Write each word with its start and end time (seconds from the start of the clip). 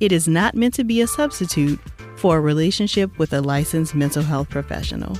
it 0.00 0.12
is 0.12 0.28
not 0.28 0.54
meant 0.54 0.74
to 0.74 0.84
be 0.84 1.00
a 1.00 1.06
substitute 1.06 1.78
for 2.16 2.38
a 2.38 2.40
relationship 2.40 3.18
with 3.18 3.32
a 3.32 3.40
licensed 3.40 3.94
mental 3.94 4.22
health 4.22 4.50
professional. 4.50 5.16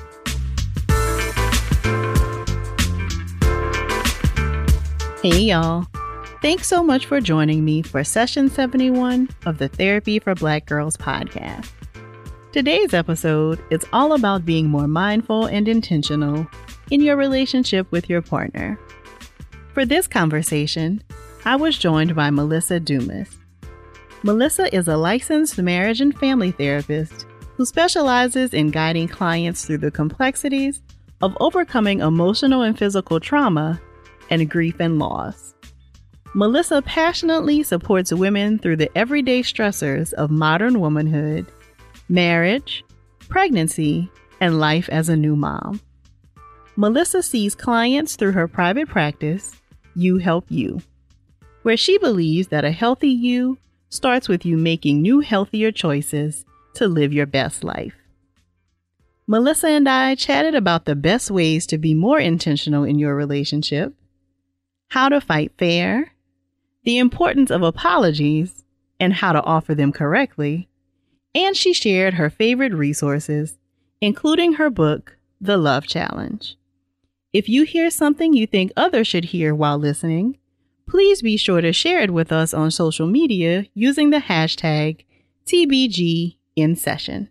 Hey, 5.23 5.41
y'all. 5.41 5.87
Thanks 6.42 6.66
so 6.66 6.83
much 6.83 7.06
for 7.06 7.20
joining 7.23 7.64
me 7.64 7.80
for 7.80 8.05
session 8.05 8.50
71 8.50 9.30
of 9.47 9.56
the 9.56 9.69
Therapy 9.69 10.19
for 10.19 10.34
Black 10.34 10.66
Girls 10.66 10.97
podcast. 10.98 11.70
Today's 12.52 12.92
episode 12.92 13.59
is 13.70 13.86
all 13.92 14.12
about 14.12 14.45
being 14.45 14.69
more 14.69 14.86
mindful 14.86 15.47
and 15.47 15.66
intentional 15.66 16.47
in 16.91 17.00
your 17.00 17.16
relationship 17.16 17.91
with 17.91 18.11
your 18.11 18.20
partner. 18.20 18.78
For 19.72 19.86
this 19.86 20.06
conversation, 20.06 21.02
I 21.45 21.56
was 21.56 21.78
joined 21.78 22.14
by 22.14 22.30
Melissa 22.30 22.78
Dumaz. 22.78 23.34
Melissa 24.24 24.75
is 24.75 24.89
a 24.89 24.97
licensed 24.97 25.58
marriage 25.58 26.00
and 26.00 26.19
family 26.19 26.50
therapist 26.50 27.27
who 27.58 27.67
specializes 27.67 28.55
in 28.55 28.70
guiding 28.70 29.06
clients 29.06 29.66
through 29.66 29.77
the 29.77 29.91
complexities 29.91 30.81
of 31.20 31.36
overcoming 31.41 32.00
emotional 32.00 32.62
and 32.62 32.78
physical 32.78 33.20
trauma 33.20 33.78
and 34.31 34.48
grief 34.48 34.77
and 34.81 34.98
loss. 34.98 35.55
Melissa 36.33 36.81
passionately 36.81 37.62
supports 37.62 38.14
women 38.14 38.58
through 38.58 38.77
the 38.77 38.91
everyday 38.97 39.42
stressors 39.42 40.14
of 40.14 40.31
modern 40.31 40.81
womanhood, 40.81 41.44
marriage, 42.09 42.83
pregnancy, 43.28 44.11
and 44.41 44.59
life 44.59 44.88
as 44.88 45.11
a 45.11 45.16
new 45.16 45.36
mom. 45.36 45.83
Melissa 46.77 47.22
sees 47.22 47.55
clients 47.55 48.16
through 48.16 48.33
her 48.33 48.48
private 48.48 48.88
practice, 48.88 49.55
You 49.94 50.16
Help 50.16 50.47
You, 50.48 50.81
where 51.61 51.77
she 51.77 51.98
believes 51.98 52.48
that 52.48 52.64
a 52.64 52.70
healthy 52.70 53.11
you 53.11 53.59
starts 53.95 54.28
with 54.28 54.45
you 54.45 54.56
making 54.56 55.00
new, 55.00 55.20
healthier 55.20 55.70
choices 55.70 56.45
to 56.75 56.89
live 56.89 57.12
your 57.12 57.27
best 57.27 57.62
life. 57.62 57.95
Melissa 59.27 59.69
and 59.69 59.89
I 59.89 60.17
chatted 60.17 60.55
about 60.55 60.84
the 60.84 60.97
best 60.97 61.31
ways 61.31 61.67
to 61.69 61.78
be 61.78 61.95
more 61.95 62.19
intentional 62.19 62.84
in 62.84 62.98
your 62.98 63.15
relationship, 63.15 63.95
how 64.89 65.09
to 65.09 65.20
fight 65.20 65.53
fair, 65.56 66.12
the 66.83 66.98
importance 66.98 67.50
of 67.50 67.62
apologies, 67.62 68.65
and 69.00 69.15
how 69.15 69.33
to 69.33 69.42
offer 69.42 69.75
them 69.75 69.92
correctly, 69.92 70.69
and 71.34 71.56
she 71.56 71.72
shared 71.72 72.15
her 72.15 72.28
favorite 72.28 72.75
resources, 72.75 73.59
including 74.00 74.55
her 74.55 74.70
book, 74.70 75.17
The 75.41 75.56
Love 75.56 75.87
Challenge. 75.87 76.56
If 77.33 77.48
you 77.48 77.65
hear 77.65 77.91
something 77.91 78.34
you 78.34 78.47
think 78.47 78.72
others 78.77 79.09
should 79.09 79.27
hear 79.27 79.55
while 79.55 79.78
listening, 79.78 80.39
please 80.89 81.23
be 81.23 81.37
sure 81.37 81.61
to 81.61 81.73
share 81.73 82.01
it 82.01 82.13
with 82.13 82.33
us 82.33 82.55
on 82.55 82.71
social 82.71 83.07
media 83.07 83.67
using 83.75 84.11
the 84.11 84.19
hashtag 84.19 85.05
TBGInSession. 85.47 87.29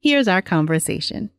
Here's 0.00 0.28
our 0.28 0.42
conversation. 0.42 1.30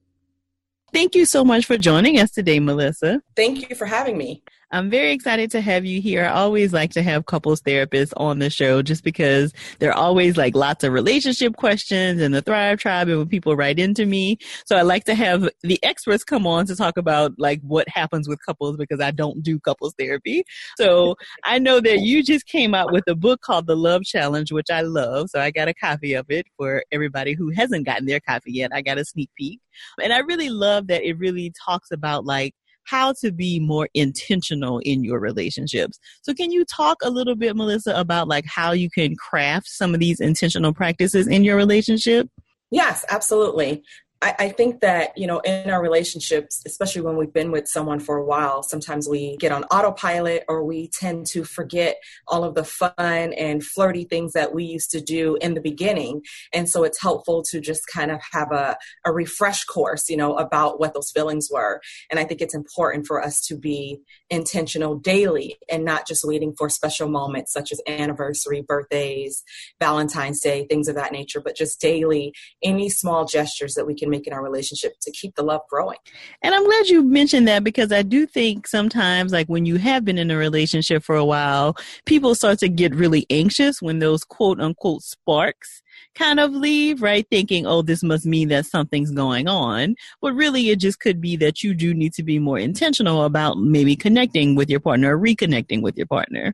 Thank 0.93 1.13
you 1.13 1.25
so 1.25 1.43
much 1.43 1.65
for 1.65 1.77
joining 1.77 2.19
us 2.19 2.31
today, 2.31 2.59
Melissa. 2.59 3.21
Thank 3.35 3.69
you 3.69 3.75
for 3.75 3.85
having 3.85 4.17
me. 4.17 4.43
I'm 4.75 4.89
very 4.89 5.13
excited 5.13 5.51
to 5.51 5.61
have 5.61 5.85
you 5.85 6.01
here. 6.01 6.25
I 6.25 6.31
always 6.31 6.73
like 6.73 6.91
to 6.91 7.01
have 7.01 7.27
couples 7.27 7.61
therapists 7.61 8.11
on 8.17 8.39
the 8.39 8.49
show 8.49 8.81
just 8.81 9.05
because 9.05 9.53
there 9.79 9.89
are 9.89 9.97
always 9.97 10.35
like 10.35 10.53
lots 10.53 10.83
of 10.83 10.91
relationship 10.91 11.55
questions 11.55 12.19
in 12.19 12.33
the 12.33 12.41
Thrive 12.41 12.77
Tribe 12.79 13.07
and 13.07 13.17
when 13.17 13.29
people 13.29 13.55
write 13.55 13.79
into 13.79 14.05
me. 14.05 14.37
So 14.65 14.75
I 14.75 14.81
like 14.81 15.05
to 15.05 15.15
have 15.15 15.47
the 15.61 15.81
experts 15.81 16.25
come 16.25 16.45
on 16.45 16.65
to 16.65 16.75
talk 16.75 16.97
about 16.97 17.31
like 17.37 17.61
what 17.61 17.87
happens 17.87 18.27
with 18.27 18.45
couples 18.45 18.75
because 18.75 18.99
I 18.99 19.11
don't 19.11 19.41
do 19.41 19.61
couples 19.61 19.93
therapy. 19.97 20.43
So 20.75 21.15
I 21.45 21.57
know 21.57 21.79
that 21.79 21.99
you 22.01 22.21
just 22.21 22.45
came 22.45 22.75
out 22.75 22.91
with 22.91 23.05
a 23.07 23.15
book 23.15 23.39
called 23.39 23.67
The 23.67 23.77
Love 23.77 24.03
Challenge, 24.03 24.51
which 24.51 24.69
I 24.69 24.81
love. 24.81 25.29
So 25.29 25.39
I 25.39 25.51
got 25.51 25.69
a 25.69 25.73
copy 25.73 26.15
of 26.15 26.25
it 26.27 26.47
for 26.57 26.83
everybody 26.91 27.31
who 27.31 27.49
hasn't 27.51 27.85
gotten 27.85 28.07
their 28.07 28.19
copy 28.19 28.51
yet. 28.51 28.71
I 28.73 28.81
got 28.81 28.97
a 28.97 29.05
sneak 29.05 29.29
peek. 29.37 29.61
And 30.03 30.11
I 30.11 30.17
really 30.17 30.49
love 30.49 30.87
that 30.87 31.07
it 31.07 31.17
really 31.17 31.53
talks 31.65 31.91
about 31.91 32.25
like 32.25 32.53
how 32.85 33.13
to 33.21 33.31
be 33.31 33.59
more 33.59 33.89
intentional 33.93 34.79
in 34.79 35.03
your 35.03 35.19
relationships. 35.19 35.99
So 36.21 36.33
can 36.33 36.51
you 36.51 36.65
talk 36.65 36.97
a 37.03 37.09
little 37.09 37.35
bit, 37.35 37.55
Melissa, 37.55 37.93
about 37.95 38.27
like 38.27 38.45
how 38.45 38.71
you 38.71 38.89
can 38.89 39.15
craft 39.15 39.67
some 39.67 39.93
of 39.93 39.99
these 39.99 40.19
intentional 40.19 40.73
practices 40.73 41.27
in 41.27 41.43
your 41.43 41.57
relationship? 41.57 42.29
Yes, 42.71 43.05
absolutely. 43.09 43.83
I, 44.21 44.35
I, 44.39 44.49
think 44.49 44.79
that, 44.79 45.17
you 45.17 45.27
know, 45.27 45.39
in 45.39 45.69
our 45.69 45.81
relationships, 45.81 46.61
especially 46.65 47.01
when 47.01 47.17
we've 47.17 47.33
been 47.33 47.51
with 47.51 47.67
someone 47.67 47.99
for 47.99 48.17
a 48.17 48.25
while, 48.25 48.63
sometimes 48.63 49.09
we 49.09 49.35
get 49.37 49.51
on 49.51 49.65
autopilot 49.65 50.45
or 50.47 50.63
we 50.63 50.87
tend 50.87 51.25
to 51.27 51.43
forget 51.43 51.97
all 52.27 52.43
of 52.43 52.55
the 52.55 52.63
fun 52.63 52.93
and 53.33 53.63
flirty 53.63 54.05
things 54.05 54.33
that 54.33 54.53
we 54.53 54.63
used 54.63 54.89
to 54.91 55.01
do 55.01 55.37
in 55.41 55.53
the 55.53 55.61
beginning. 55.61 56.21
And 56.53 56.69
so 56.69 56.83
it's 56.83 57.01
helpful 57.01 57.43
to 57.51 57.59
just 57.59 57.87
kind 57.87 58.09
of 58.09 58.21
have 58.31 58.51
a, 58.51 58.77
a 59.05 59.11
refresh 59.11 59.65
course, 59.65 60.09
you 60.09 60.17
know, 60.17 60.35
about 60.35 60.79
what 60.79 60.93
those 60.93 61.11
feelings 61.11 61.49
were. 61.51 61.81
And 62.09 62.19
I 62.19 62.23
think 62.23 62.41
it's 62.41 62.55
important 62.55 63.05
for 63.07 63.21
us 63.21 63.41
to 63.47 63.57
be 63.57 63.99
intentional 64.29 64.95
daily 64.97 65.57
and 65.69 65.83
not 65.83 66.07
just 66.07 66.23
waiting 66.23 66.53
for 66.57 66.69
special 66.69 67.09
moments 67.09 67.51
such 67.51 67.71
as 67.71 67.81
anniversary, 67.85 68.61
birthdays, 68.61 69.43
Valentine's 69.79 70.39
Day, 70.39 70.65
things 70.65 70.87
of 70.87 70.95
that 70.95 71.11
nature, 71.11 71.41
but 71.41 71.55
just 71.55 71.81
daily, 71.81 72.33
any 72.63 72.89
small 72.89 73.25
gestures 73.25 73.73
that 73.73 73.85
we 73.85 73.93
can 73.93 74.04
make 74.09 74.27
in 74.27 74.33
our 74.33 74.43
relationship 74.43 74.93
to 75.01 75.11
keep 75.11 75.35
the 75.35 75.43
love 75.43 75.61
growing. 75.69 75.97
And 76.41 76.53
I'm 76.53 76.65
glad 76.65 76.87
you 76.87 77.03
mentioned 77.03 77.47
that 77.47 77.63
because 77.63 77.91
I 77.91 78.01
do 78.01 78.25
think 78.25 78.67
sometimes, 78.67 79.31
like 79.31 79.47
when 79.47 79.65
you 79.65 79.77
have 79.77 80.05
been 80.05 80.17
in 80.17 80.31
a 80.31 80.37
relationship 80.37 81.03
for 81.03 81.15
a 81.15 81.25
while, 81.25 81.75
people 82.05 82.35
start 82.35 82.59
to 82.59 82.69
get 82.69 82.95
really 82.95 83.25
anxious 83.29 83.81
when 83.81 83.99
those 83.99 84.23
quote 84.23 84.59
unquote 84.59 85.01
sparks 85.01 85.81
kind 86.15 86.39
of 86.39 86.51
leave, 86.51 87.01
right? 87.01 87.25
Thinking, 87.29 87.65
oh, 87.65 87.81
this 87.81 88.03
must 88.03 88.25
mean 88.25 88.49
that 88.49 88.65
something's 88.65 89.11
going 89.11 89.47
on. 89.47 89.95
But 90.21 90.33
really, 90.33 90.69
it 90.69 90.79
just 90.79 90.99
could 90.99 91.21
be 91.21 91.35
that 91.37 91.63
you 91.63 91.73
do 91.73 91.93
need 91.93 92.13
to 92.13 92.23
be 92.23 92.39
more 92.39 92.59
intentional 92.59 93.23
about 93.23 93.57
maybe 93.57 93.95
connecting 93.95 94.55
with 94.55 94.69
your 94.69 94.79
partner 94.79 95.17
or 95.17 95.19
reconnecting 95.19 95.81
with 95.81 95.97
your 95.97 96.07
partner. 96.07 96.53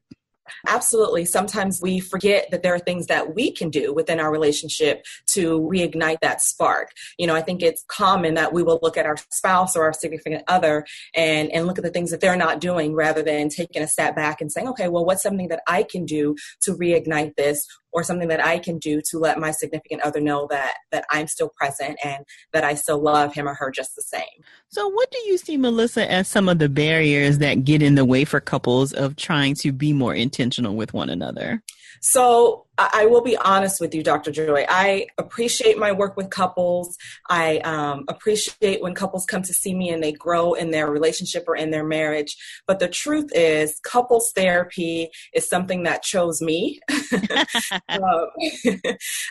Absolutely. 0.68 1.25
Sometimes 1.25 1.81
we 1.81 2.00
forget 2.00 2.50
that 2.52 2.63
there 2.63 2.74
are 2.74 2.79
things 2.79 3.07
that 3.07 3.35
we 3.35 3.52
can 3.52 3.69
do 3.69 3.94
within 3.94 4.19
our 4.19 4.31
relationship 4.31 5.06
to 5.28 5.62
reignite 5.62 6.19
that 6.22 6.41
spark. 6.41 6.91
You 7.18 7.28
know, 7.28 7.35
I 7.35 7.41
think 7.41 7.62
it's 7.62 7.84
common 7.88 8.34
that 8.35 8.53
we 8.53 8.63
will 8.63 8.80
look 8.81 8.97
at 8.97 9.06
our 9.06 9.18
spouse 9.30 9.75
or 9.75 9.84
our 9.84 9.94
significant 9.94 10.44
other 10.47 10.85
and, 11.16 11.51
and 11.51 11.68
look 11.68 11.78
at 11.78 11.84
the 11.84 11.90
things 11.90 12.12
that 12.12 12.22
they're 12.22 12.35
not 12.35 12.59
doing 12.59 12.94
rather 12.94 13.22
than 13.24 13.50
taking 13.50 13.81
a 13.81 13.88
step 13.88 14.16
back 14.16 14.41
and 14.41 14.51
saying, 14.51 14.68
okay, 14.69 14.88
well, 14.88 15.06
what's 15.06 15.24
something 15.24 15.47
that 15.50 15.62
I 15.68 15.84
can 15.84 16.06
do 16.06 16.35
to 16.62 16.75
reignite 16.75 17.35
this? 17.35 17.66
Or 17.94 18.03
something 18.03 18.28
that 18.29 18.44
I 18.44 18.59
can 18.59 18.78
do 18.78 19.02
to 19.09 19.19
let 19.19 19.40
my 19.40 19.52
significant 19.52 20.02
other 20.02 20.19
know 20.19 20.47
that 20.50 20.75
that 20.91 21.06
I'm 21.09 21.28
still 21.28 21.50
present 21.50 21.97
and 22.03 22.25
that 22.53 22.63
I 22.63 22.75
still 22.75 23.02
love 23.02 23.34
him 23.34 23.47
or 23.47 23.53
her 23.56 23.72
just 23.72 23.96
the 23.96 24.02
same. 24.02 24.44
So 24.69 24.88
what 24.88 25.12
do 25.12 25.19
you 25.25 25.38
see 25.38 25.57
Melissa 25.57 26.09
as 26.09 26.28
some 26.28 26.50
of 26.50 26.59
the 26.59 26.69
barriers 26.69 27.40
that 27.40 27.63
get 27.63 27.81
in 27.81 27.96
the 27.96 28.06
way 28.06 28.25
for 28.25 28.40
couples 28.40 28.94
of 28.94 29.16
trying 29.16 29.56
to 29.56 29.72
be 29.72 29.94
more 29.94 30.16
intentional 30.16 30.75
with 30.75 30.94
one 30.94 31.10
another? 31.10 31.62
So 32.01 32.66
I 32.94 33.06
will 33.06 33.22
be 33.22 33.38
honest 33.38 33.80
with 33.80 33.94
you, 33.94 34.04
Dr. 34.04 34.31
Joy. 34.31 34.66
I 34.68 35.07
appreciate 35.18 35.78
my 35.78 35.92
work 35.92 36.18
with 36.18 36.30
couples. 36.30 36.98
I 37.30 37.60
um, 37.60 38.06
appreciate 38.07 38.81
when 38.81 38.95
couples 38.95 39.25
come 39.25 39.42
to 39.44 39.54
see 39.54 39.75
me 39.75 39.89
and 39.89 40.01
they 40.01 40.12
grow 40.12 40.54
in 40.54 40.72
their 40.72 40.89
relationship 40.89 41.44
or 41.48 41.56
in 41.56 41.72
their 41.72 41.86
marriage. 41.86 42.36
But 42.68 42.80
the 42.80 42.88
truth 42.88 43.30
is, 43.33 43.80
couples 43.83 44.31
therapy 44.36 45.10
is 45.33 45.48
something 45.48 45.83
that 45.83 46.04
chose 46.04 46.42
me. 46.42 46.80
um, 47.89 48.28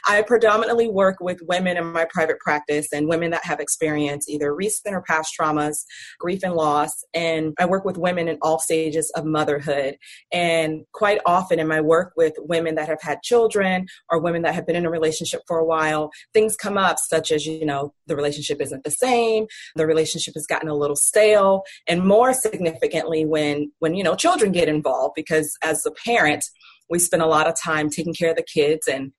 I 0.06 0.23
predominantly 0.23 0.88
work 0.88 1.17
with 1.20 1.41
women 1.43 1.76
in 1.76 1.87
my 1.87 2.06
private 2.11 2.38
practice 2.38 2.88
and 2.93 3.08
women 3.08 3.31
that 3.32 3.44
have 3.44 3.61
experienced 3.61 4.29
either 4.29 4.55
recent 4.55 4.94
or 4.94 5.02
past 5.02 5.35
traumas, 5.38 5.85
grief 6.19 6.41
and 6.43 6.55
loss. 6.55 7.05
And 7.14 7.55
I 7.58 7.67
work 7.67 7.85
with 7.85 7.99
women 7.99 8.29
in 8.29 8.38
all 8.43 8.58
stages 8.58 9.11
of 9.17 9.25
motherhood. 9.25 9.97
And 10.32 10.82
quite 10.93 11.20
often 11.26 11.58
in 11.58 11.69
my 11.69 11.81
work 11.81 12.12
with 12.17 12.35
women 12.38 12.75
that 12.76 12.88
have 12.88 13.02
had 13.02 13.23
children, 13.23 13.39
children 13.40 13.87
or 14.10 14.20
women 14.20 14.42
that 14.42 14.54
have 14.54 14.66
been 14.66 14.76
in 14.76 14.87
a 14.87 14.90
relationship 14.90 15.42
for 15.46 15.58
a 15.58 15.64
while, 15.64 16.10
things 16.34 16.56
come 16.56 16.76
up 16.76 16.98
such 16.98 17.32
as, 17.32 17.46
you 17.46 17.64
know, 17.64 17.92
the 18.06 18.16
relationship 18.16 18.60
isn't 18.60 18.84
the 18.84 18.90
same, 18.90 19.46
the 19.76 19.87
relationship 19.87 20.34
has 20.34 20.46
gotten 20.46 20.69
a 20.69 20.75
little 20.75 20.96
stale, 20.96 21.62
and 21.88 22.06
more 22.06 22.32
significantly 22.32 23.25
when 23.25 23.72
when, 23.78 23.94
you 23.94 24.04
know, 24.04 24.14
children 24.14 24.52
get 24.52 24.69
involved 24.69 25.14
because 25.16 25.56
as 25.62 25.84
a 25.87 25.90
parent, 25.90 26.44
we 26.88 26.98
spend 26.98 27.22
a 27.22 27.26
lot 27.26 27.46
of 27.46 27.54
time 27.58 27.88
taking 27.88 28.14
care 28.14 28.31
of 28.31 28.37
the 28.37 28.42
kids 28.42 28.88
and 28.88 29.12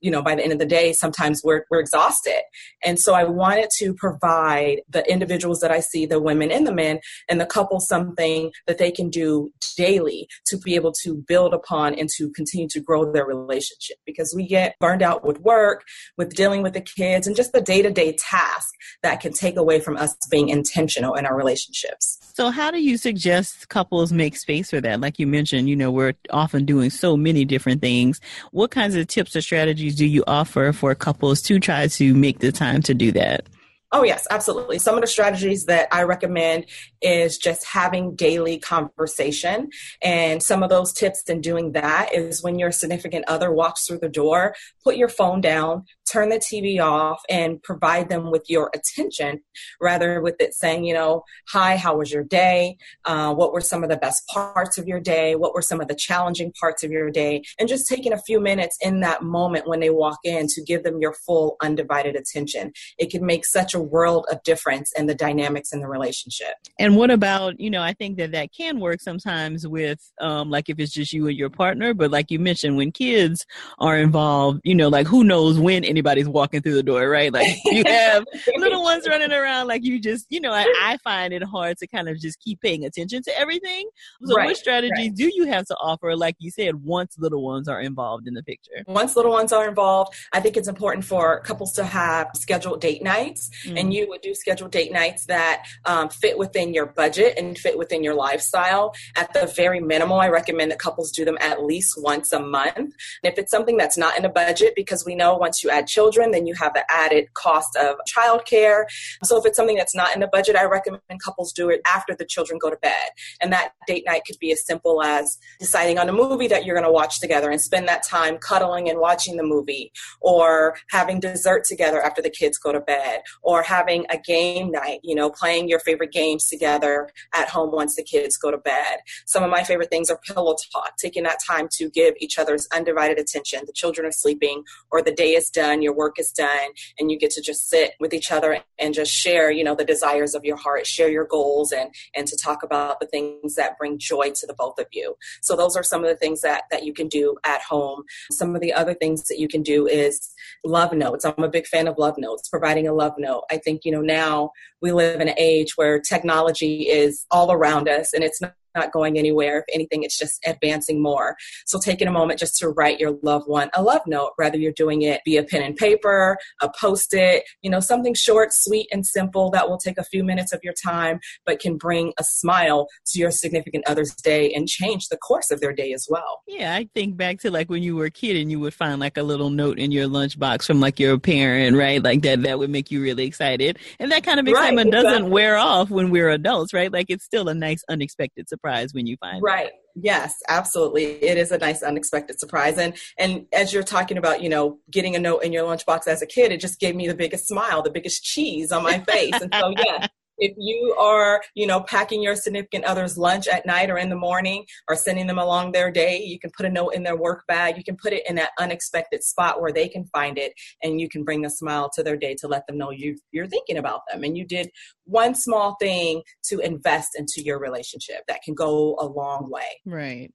you 0.00 0.10
know 0.10 0.22
by 0.22 0.34
the 0.34 0.42
end 0.42 0.52
of 0.52 0.58
the 0.58 0.66
day 0.66 0.92
sometimes 0.92 1.42
we're, 1.44 1.64
we're 1.70 1.80
exhausted. 1.80 2.42
And 2.84 2.98
so 2.98 3.14
i 3.14 3.24
wanted 3.24 3.70
to 3.78 3.94
provide 3.94 4.82
the 4.88 5.08
individuals 5.10 5.60
that 5.60 5.70
i 5.70 5.80
see 5.80 6.06
the 6.06 6.20
women 6.20 6.50
and 6.50 6.66
the 6.66 6.74
men 6.74 7.00
and 7.28 7.40
the 7.40 7.46
couple 7.46 7.80
something 7.80 8.52
that 8.66 8.78
they 8.78 8.90
can 8.90 9.10
do 9.10 9.50
daily 9.76 10.28
to 10.46 10.58
be 10.58 10.74
able 10.74 10.92
to 10.92 11.14
build 11.26 11.54
upon 11.54 11.94
and 11.94 12.08
to 12.16 12.30
continue 12.30 12.68
to 12.68 12.80
grow 12.80 13.10
their 13.12 13.24
relationship. 13.24 13.96
Because 14.04 14.34
we 14.34 14.46
get 14.46 14.74
burned 14.80 15.02
out 15.02 15.24
with 15.24 15.40
work 15.40 15.84
with 16.16 16.34
dealing 16.34 16.62
with 16.62 16.74
the 16.74 16.80
kids 16.80 17.26
and 17.26 17.36
just 17.36 17.52
the 17.52 17.60
day-to-day 17.60 18.16
task 18.18 18.68
that 19.02 19.20
can 19.20 19.32
take 19.32 19.56
away 19.56 19.80
from 19.80 19.96
us 19.96 20.16
being 20.30 20.48
intentional 20.48 21.14
in 21.14 21.26
our 21.26 21.36
relationships. 21.36 22.18
So 22.34 22.50
how 22.50 22.70
do 22.70 22.80
you 22.80 22.96
suggest 22.96 23.68
couples 23.68 24.12
make 24.12 24.36
space 24.36 24.70
for 24.70 24.80
that? 24.80 25.00
Like 25.00 25.18
you 25.18 25.26
mentioned 25.26 25.68
you 25.68 25.76
know 25.76 25.90
we're 25.90 26.14
often 26.30 26.64
doing 26.64 26.90
so 26.90 27.16
many 27.16 27.44
different 27.44 27.80
things. 27.80 28.20
What 28.50 28.70
kinds 28.70 28.94
of 28.94 29.06
tips 29.06 29.36
or 29.36 29.40
strategies 29.40 29.87
strategies 29.88 29.94
do 29.96 30.06
you 30.06 30.24
offer 30.26 30.72
for 30.72 30.94
couples 30.94 31.42
to 31.42 31.58
try 31.58 31.86
to 31.88 32.14
make 32.14 32.38
the 32.40 32.52
time 32.52 32.82
to 32.82 32.94
do 32.94 33.12
that? 33.12 33.46
Oh, 33.90 34.04
yes, 34.04 34.26
absolutely. 34.30 34.78
Some 34.78 34.96
of 34.96 35.00
the 35.00 35.06
strategies 35.06 35.64
that 35.64 35.88
I 35.90 36.02
recommend 36.02 36.66
is 37.00 37.38
just 37.38 37.64
having 37.64 38.14
daily 38.14 38.58
conversation. 38.58 39.70
And 40.02 40.42
some 40.42 40.62
of 40.62 40.68
those 40.68 40.92
tips 40.92 41.22
in 41.22 41.40
doing 41.40 41.72
that 41.72 42.14
is 42.14 42.42
when 42.42 42.58
your 42.58 42.70
significant 42.70 43.24
other 43.28 43.50
walks 43.50 43.86
through 43.86 44.00
the 44.00 44.08
door, 44.10 44.54
put 44.84 44.96
your 44.96 45.08
phone 45.08 45.40
down, 45.40 45.84
turn 46.10 46.28
the 46.28 46.38
TV 46.38 46.80
off, 46.82 47.20
and 47.28 47.62
provide 47.62 48.08
them 48.08 48.30
with 48.30 48.44
your 48.48 48.70
attention 48.74 49.40
rather 49.80 50.20
with 50.20 50.36
it 50.40 50.54
saying, 50.54 50.84
you 50.84 50.94
know, 50.94 51.24
hi, 51.48 51.76
how 51.76 51.96
was 51.96 52.12
your 52.12 52.24
day? 52.24 52.76
Uh, 53.04 53.34
what 53.34 53.52
were 53.52 53.60
some 53.60 53.82
of 53.82 53.90
the 53.90 53.96
best 53.96 54.22
parts 54.28 54.78
of 54.78 54.86
your 54.86 55.00
day? 55.00 55.34
What 55.34 55.54
were 55.54 55.62
some 55.62 55.80
of 55.80 55.88
the 55.88 55.94
challenging 55.94 56.52
parts 56.58 56.82
of 56.82 56.90
your 56.90 57.10
day? 57.10 57.42
And 57.58 57.68
just 57.68 57.88
taking 57.88 58.12
a 58.12 58.22
few 58.22 58.40
minutes 58.40 58.76
in 58.80 59.00
that 59.00 59.22
moment 59.22 59.68
when 59.68 59.80
they 59.80 59.90
walk 59.90 60.18
in 60.24 60.46
to 60.48 60.62
give 60.62 60.82
them 60.82 61.00
your 61.00 61.14
full 61.26 61.56
undivided 61.62 62.16
attention. 62.16 62.72
It 62.98 63.10
can 63.10 63.24
make 63.24 63.44
such 63.44 63.74
a 63.74 63.80
world 63.80 64.26
of 64.30 64.42
difference 64.42 64.92
in 64.96 65.06
the 65.06 65.14
dynamics 65.14 65.72
in 65.72 65.80
the 65.80 65.88
relationship. 65.88 66.54
And 66.78 66.96
what 66.96 67.10
about, 67.10 67.58
you 67.60 67.70
know, 67.70 67.82
I 67.82 67.92
think 67.92 68.18
that 68.18 68.32
that 68.32 68.52
can 68.52 68.80
work 68.80 69.00
sometimes 69.00 69.66
with, 69.66 69.98
um, 70.20 70.50
like 70.50 70.68
if 70.68 70.78
it's 70.78 70.92
just 70.92 71.12
you 71.12 71.26
and 71.28 71.36
your 71.36 71.50
partner, 71.50 71.94
but 71.94 72.10
like 72.10 72.30
you 72.30 72.38
mentioned, 72.38 72.76
when 72.76 72.92
kids 72.92 73.46
are 73.78 73.96
involved, 73.96 74.60
you 74.64 74.74
know, 74.74 74.88
like 74.88 75.06
who 75.06 75.24
knows 75.24 75.58
when 75.58 75.84
anybody's 75.98 76.28
walking 76.28 76.62
through 76.62 76.74
the 76.74 76.82
door, 76.82 77.08
right? 77.08 77.32
Like 77.32 77.56
you 77.64 77.82
have 77.84 78.24
little 78.56 78.82
ones 78.82 79.06
running 79.08 79.32
around, 79.32 79.66
like 79.66 79.84
you 79.84 80.00
just, 80.00 80.26
you 80.30 80.40
know, 80.40 80.52
I, 80.52 80.64
I, 80.80 80.96
find 80.98 81.32
it 81.32 81.42
hard 81.42 81.78
to 81.78 81.86
kind 81.86 82.08
of 82.08 82.18
just 82.18 82.38
keep 82.40 82.60
paying 82.60 82.84
attention 82.84 83.22
to 83.24 83.38
everything. 83.38 83.88
So 84.24 84.36
right, 84.36 84.46
what 84.46 84.56
strategies 84.56 85.08
right. 85.08 85.14
do 85.14 85.30
you 85.34 85.46
have 85.46 85.66
to 85.66 85.76
offer, 85.76 86.16
like 86.16 86.36
you 86.38 86.50
said, 86.50 86.76
once 86.76 87.16
little 87.18 87.42
ones 87.42 87.68
are 87.68 87.80
involved 87.80 88.28
in 88.28 88.34
the 88.34 88.42
picture? 88.42 88.84
Once 88.86 89.16
little 89.16 89.32
ones 89.32 89.52
are 89.52 89.68
involved, 89.68 90.14
I 90.32 90.40
think 90.40 90.56
it's 90.56 90.68
important 90.68 91.04
for 91.04 91.40
couples 91.40 91.72
to 91.72 91.84
have 91.84 92.28
scheduled 92.34 92.80
date 92.80 93.02
nights 93.02 93.50
mm-hmm. 93.64 93.76
and 93.76 93.92
you 93.92 94.08
would 94.08 94.20
do 94.20 94.34
scheduled 94.34 94.70
date 94.70 94.92
nights 94.92 95.26
that 95.26 95.64
um, 95.84 96.08
fit 96.08 96.38
within 96.38 96.72
your 96.72 96.86
budget 96.86 97.36
and 97.36 97.58
fit 97.58 97.76
within 97.76 98.04
your 98.04 98.14
lifestyle. 98.14 98.94
At 99.16 99.32
the 99.32 99.46
very 99.46 99.80
minimal, 99.80 100.20
I 100.20 100.28
recommend 100.28 100.70
that 100.70 100.78
couples 100.78 101.10
do 101.10 101.24
them 101.24 101.38
at 101.40 101.64
least 101.64 101.94
once 102.00 102.32
a 102.32 102.40
month. 102.40 102.76
And 102.76 102.92
if 103.22 103.38
it's 103.38 103.50
something 103.50 103.76
that's 103.76 103.96
not 103.96 104.16
in 104.18 104.24
a 104.24 104.28
budget, 104.28 104.74
because 104.76 105.04
we 105.04 105.14
know 105.14 105.36
once 105.36 105.62
you 105.62 105.70
add 105.70 105.87
children, 105.88 106.30
then 106.30 106.46
you 106.46 106.54
have 106.54 106.74
the 106.74 106.84
added 106.90 107.32
cost 107.34 107.76
of 107.76 107.96
childcare. 108.08 108.84
So 109.24 109.38
if 109.38 109.46
it's 109.46 109.56
something 109.56 109.76
that's 109.76 109.94
not 109.94 110.14
in 110.14 110.20
the 110.20 110.28
budget, 110.28 110.54
I 110.56 110.64
recommend 110.64 111.02
couples 111.24 111.52
do 111.52 111.68
it 111.70 111.80
after 111.86 112.14
the 112.14 112.24
children 112.24 112.58
go 112.58 112.70
to 112.70 112.76
bed. 112.76 113.10
And 113.40 113.52
that 113.52 113.72
date 113.86 114.04
night 114.06 114.22
could 114.26 114.38
be 114.38 114.52
as 114.52 114.64
simple 114.64 115.02
as 115.02 115.38
deciding 115.58 115.98
on 115.98 116.08
a 116.08 116.12
movie 116.12 116.48
that 116.48 116.64
you're 116.64 116.76
going 116.76 116.86
to 116.86 116.92
watch 116.92 117.20
together 117.20 117.50
and 117.50 117.60
spend 117.60 117.88
that 117.88 118.02
time 118.02 118.38
cuddling 118.38 118.88
and 118.88 119.00
watching 119.00 119.36
the 119.36 119.42
movie, 119.42 119.90
or 120.20 120.76
having 120.90 121.20
dessert 121.20 121.64
together 121.64 122.00
after 122.02 122.22
the 122.22 122.30
kids 122.30 122.58
go 122.58 122.72
to 122.72 122.80
bed, 122.80 123.22
or 123.42 123.62
having 123.62 124.04
a 124.10 124.18
game 124.18 124.70
night, 124.70 125.00
you 125.02 125.14
know, 125.14 125.30
playing 125.30 125.68
your 125.68 125.80
favorite 125.80 126.12
games 126.12 126.48
together 126.48 127.08
at 127.34 127.48
home 127.48 127.72
once 127.72 127.96
the 127.96 128.02
kids 128.02 128.36
go 128.36 128.50
to 128.50 128.58
bed. 128.58 128.98
Some 129.26 129.42
of 129.42 129.50
my 129.50 129.64
favorite 129.64 129.90
things 129.90 130.10
are 130.10 130.20
pillow 130.26 130.56
talk, 130.72 130.96
taking 130.98 131.22
that 131.24 131.38
time 131.46 131.68
to 131.72 131.90
give 131.90 132.14
each 132.18 132.38
other's 132.38 132.68
undivided 132.74 133.18
attention. 133.18 133.62
The 133.66 133.72
children 133.72 134.06
are 134.06 134.12
sleeping 134.12 134.64
or 134.90 135.02
the 135.02 135.12
day 135.12 135.34
is 135.34 135.48
done, 135.50 135.77
your 135.82 135.94
work 135.94 136.18
is 136.18 136.30
done, 136.30 136.70
and 136.98 137.10
you 137.10 137.18
get 137.18 137.30
to 137.32 137.42
just 137.42 137.68
sit 137.68 137.92
with 138.00 138.14
each 138.14 138.30
other 138.30 138.58
and 138.78 138.94
just 138.94 139.12
share, 139.12 139.50
you 139.50 139.64
know, 139.64 139.74
the 139.74 139.84
desires 139.84 140.34
of 140.34 140.44
your 140.44 140.56
heart, 140.56 140.86
share 140.86 141.10
your 141.10 141.24
goals 141.24 141.72
and 141.72 141.90
and 142.14 142.26
to 142.26 142.36
talk 142.36 142.62
about 142.62 143.00
the 143.00 143.06
things 143.06 143.54
that 143.54 143.78
bring 143.78 143.98
joy 143.98 144.30
to 144.30 144.46
the 144.46 144.54
both 144.54 144.78
of 144.78 144.86
you. 144.92 145.16
So 145.42 145.56
those 145.56 145.76
are 145.76 145.82
some 145.82 146.04
of 146.04 146.10
the 146.10 146.16
things 146.16 146.40
that 146.42 146.64
that 146.70 146.84
you 146.84 146.92
can 146.92 147.08
do 147.08 147.36
at 147.44 147.62
home. 147.62 148.04
Some 148.32 148.54
of 148.54 148.60
the 148.60 148.72
other 148.72 148.94
things 148.94 149.24
that 149.24 149.38
you 149.38 149.48
can 149.48 149.62
do 149.62 149.86
is 149.86 150.32
love 150.64 150.92
notes. 150.92 151.24
I'm 151.24 151.44
a 151.44 151.48
big 151.48 151.66
fan 151.66 151.88
of 151.88 151.98
love 151.98 152.14
notes, 152.18 152.48
providing 152.48 152.86
a 152.88 152.92
love 152.92 153.14
note. 153.18 153.44
I 153.50 153.58
think, 153.58 153.84
you 153.84 153.92
know, 153.92 154.00
now 154.00 154.52
we 154.80 154.92
live 154.92 155.20
in 155.20 155.28
an 155.28 155.34
age 155.38 155.76
where 155.76 155.98
technology 155.98 156.88
is 156.88 157.26
all 157.30 157.52
around 157.52 157.88
us 157.88 158.12
and 158.12 158.22
it's 158.24 158.40
not 158.40 158.54
not 158.78 158.92
going 158.92 159.18
anywhere. 159.18 159.58
If 159.58 159.64
anything, 159.74 160.02
it's 160.02 160.18
just 160.18 160.40
advancing 160.46 161.02
more. 161.02 161.36
So 161.66 161.78
taking 161.78 162.08
a 162.08 162.12
moment 162.12 162.38
just 162.38 162.56
to 162.58 162.68
write 162.68 163.00
your 163.00 163.18
loved 163.22 163.46
one 163.46 163.70
a 163.74 163.82
love 163.82 164.02
note, 164.06 164.32
whether 164.36 164.56
you're 164.56 164.72
doing 164.72 165.02
it 165.02 165.20
via 165.24 165.42
pen 165.42 165.62
and 165.62 165.76
paper, 165.76 166.38
a 166.62 166.70
post 166.80 167.14
it, 167.14 167.44
you 167.62 167.70
know, 167.70 167.80
something 167.80 168.14
short, 168.14 168.52
sweet, 168.52 168.88
and 168.92 169.04
simple 169.06 169.50
that 169.50 169.68
will 169.68 169.78
take 169.78 169.98
a 169.98 170.04
few 170.04 170.22
minutes 170.24 170.52
of 170.52 170.60
your 170.62 170.74
time, 170.74 171.18
but 171.44 171.60
can 171.60 171.76
bring 171.76 172.12
a 172.18 172.24
smile 172.24 172.86
to 173.06 173.18
your 173.18 173.30
significant 173.30 173.84
other's 173.86 174.14
day 174.14 174.52
and 174.52 174.68
change 174.68 175.08
the 175.08 175.16
course 175.16 175.50
of 175.50 175.60
their 175.60 175.72
day 175.72 175.92
as 175.92 176.06
well. 176.08 176.42
Yeah, 176.46 176.74
I 176.74 176.88
think 176.94 177.16
back 177.16 177.40
to 177.40 177.50
like 177.50 177.68
when 177.68 177.82
you 177.82 177.96
were 177.96 178.06
a 178.06 178.10
kid 178.10 178.36
and 178.36 178.50
you 178.50 178.60
would 178.60 178.74
find 178.74 179.00
like 179.00 179.16
a 179.16 179.22
little 179.22 179.50
note 179.50 179.78
in 179.78 179.92
your 179.92 180.06
lunchbox 180.06 180.66
from 180.66 180.80
like 180.80 181.00
your 181.00 181.18
parent, 181.18 181.76
right? 181.76 182.02
Like 182.02 182.22
that, 182.22 182.42
that 182.42 182.58
would 182.58 182.70
make 182.70 182.90
you 182.90 183.02
really 183.02 183.26
excited. 183.26 183.78
And 183.98 184.12
that 184.12 184.24
kind 184.24 184.40
of 184.40 184.46
excitement 184.46 184.92
right, 184.92 184.98
exactly. 184.98 185.10
doesn't 185.10 185.30
wear 185.30 185.56
off 185.56 185.90
when 185.90 186.10
we're 186.10 186.30
adults, 186.30 186.72
right? 186.72 186.92
Like 186.92 187.06
it's 187.08 187.24
still 187.24 187.48
a 187.48 187.54
nice 187.54 187.82
unexpected 187.88 188.48
surprise 188.48 188.67
surprise 188.68 188.94
when 188.94 189.06
you 189.06 189.16
find 189.18 189.42
right. 189.42 189.70
Yes, 190.00 190.34
absolutely. 190.48 191.04
It 191.24 191.38
is 191.38 191.50
a 191.50 191.58
nice 191.58 191.82
unexpected 191.82 192.38
surprise. 192.38 192.78
And 192.78 192.96
and 193.18 193.46
as 193.52 193.72
you're 193.72 193.82
talking 193.82 194.16
about, 194.16 194.42
you 194.42 194.48
know, 194.48 194.78
getting 194.90 195.16
a 195.16 195.18
note 195.18 195.40
in 195.40 195.52
your 195.52 195.64
lunchbox 195.64 196.06
as 196.06 196.22
a 196.22 196.26
kid, 196.26 196.52
it 196.52 196.60
just 196.60 196.78
gave 196.78 196.94
me 196.94 197.08
the 197.08 197.14
biggest 197.14 197.48
smile, 197.48 197.82
the 197.82 197.90
biggest 197.90 198.22
cheese 198.22 198.70
on 198.70 198.84
my 198.84 199.00
face. 199.00 199.34
and 199.40 199.52
so 199.52 199.72
yeah, 199.84 200.06
if 200.38 200.54
you 200.56 200.94
are, 200.98 201.42
you 201.54 201.66
know, 201.66 201.80
packing 201.80 202.22
your 202.22 202.36
significant 202.36 202.84
other's 202.84 203.18
lunch 203.18 203.46
at 203.48 203.66
night 203.66 203.90
or 203.90 203.98
in 203.98 204.08
the 204.08 204.16
morning 204.16 204.64
or 204.88 204.96
sending 204.96 205.26
them 205.26 205.38
along 205.38 205.72
their 205.72 205.90
day, 205.90 206.18
you 206.18 206.38
can 206.38 206.50
put 206.56 206.66
a 206.66 206.70
note 206.70 206.90
in 206.90 207.02
their 207.02 207.16
work 207.16 207.44
bag. 207.48 207.76
You 207.76 207.84
can 207.84 207.96
put 207.96 208.12
it 208.12 208.22
in 208.28 208.36
that 208.36 208.50
unexpected 208.58 209.22
spot 209.22 209.60
where 209.60 209.72
they 209.72 209.88
can 209.88 210.04
find 210.06 210.38
it 210.38 210.52
and 210.82 211.00
you 211.00 211.08
can 211.08 211.24
bring 211.24 211.44
a 211.44 211.50
smile 211.50 211.90
to 211.94 212.02
their 212.02 212.16
day 212.16 212.34
to 212.40 212.48
let 212.48 212.66
them 212.66 212.78
know 212.78 212.90
you, 212.90 213.16
you're 213.32 213.46
thinking 213.46 213.76
about 213.76 214.02
them 214.10 214.24
and 214.24 214.36
you 214.36 214.46
did 214.46 214.70
one 215.04 215.34
small 215.34 215.76
thing 215.80 216.22
to 216.44 216.60
invest 216.60 217.10
into 217.16 217.42
your 217.42 217.58
relationship 217.58 218.22
that 218.28 218.42
can 218.42 218.54
go 218.54 218.96
a 219.00 219.06
long 219.06 219.50
way. 219.50 219.80
Right. 219.84 220.32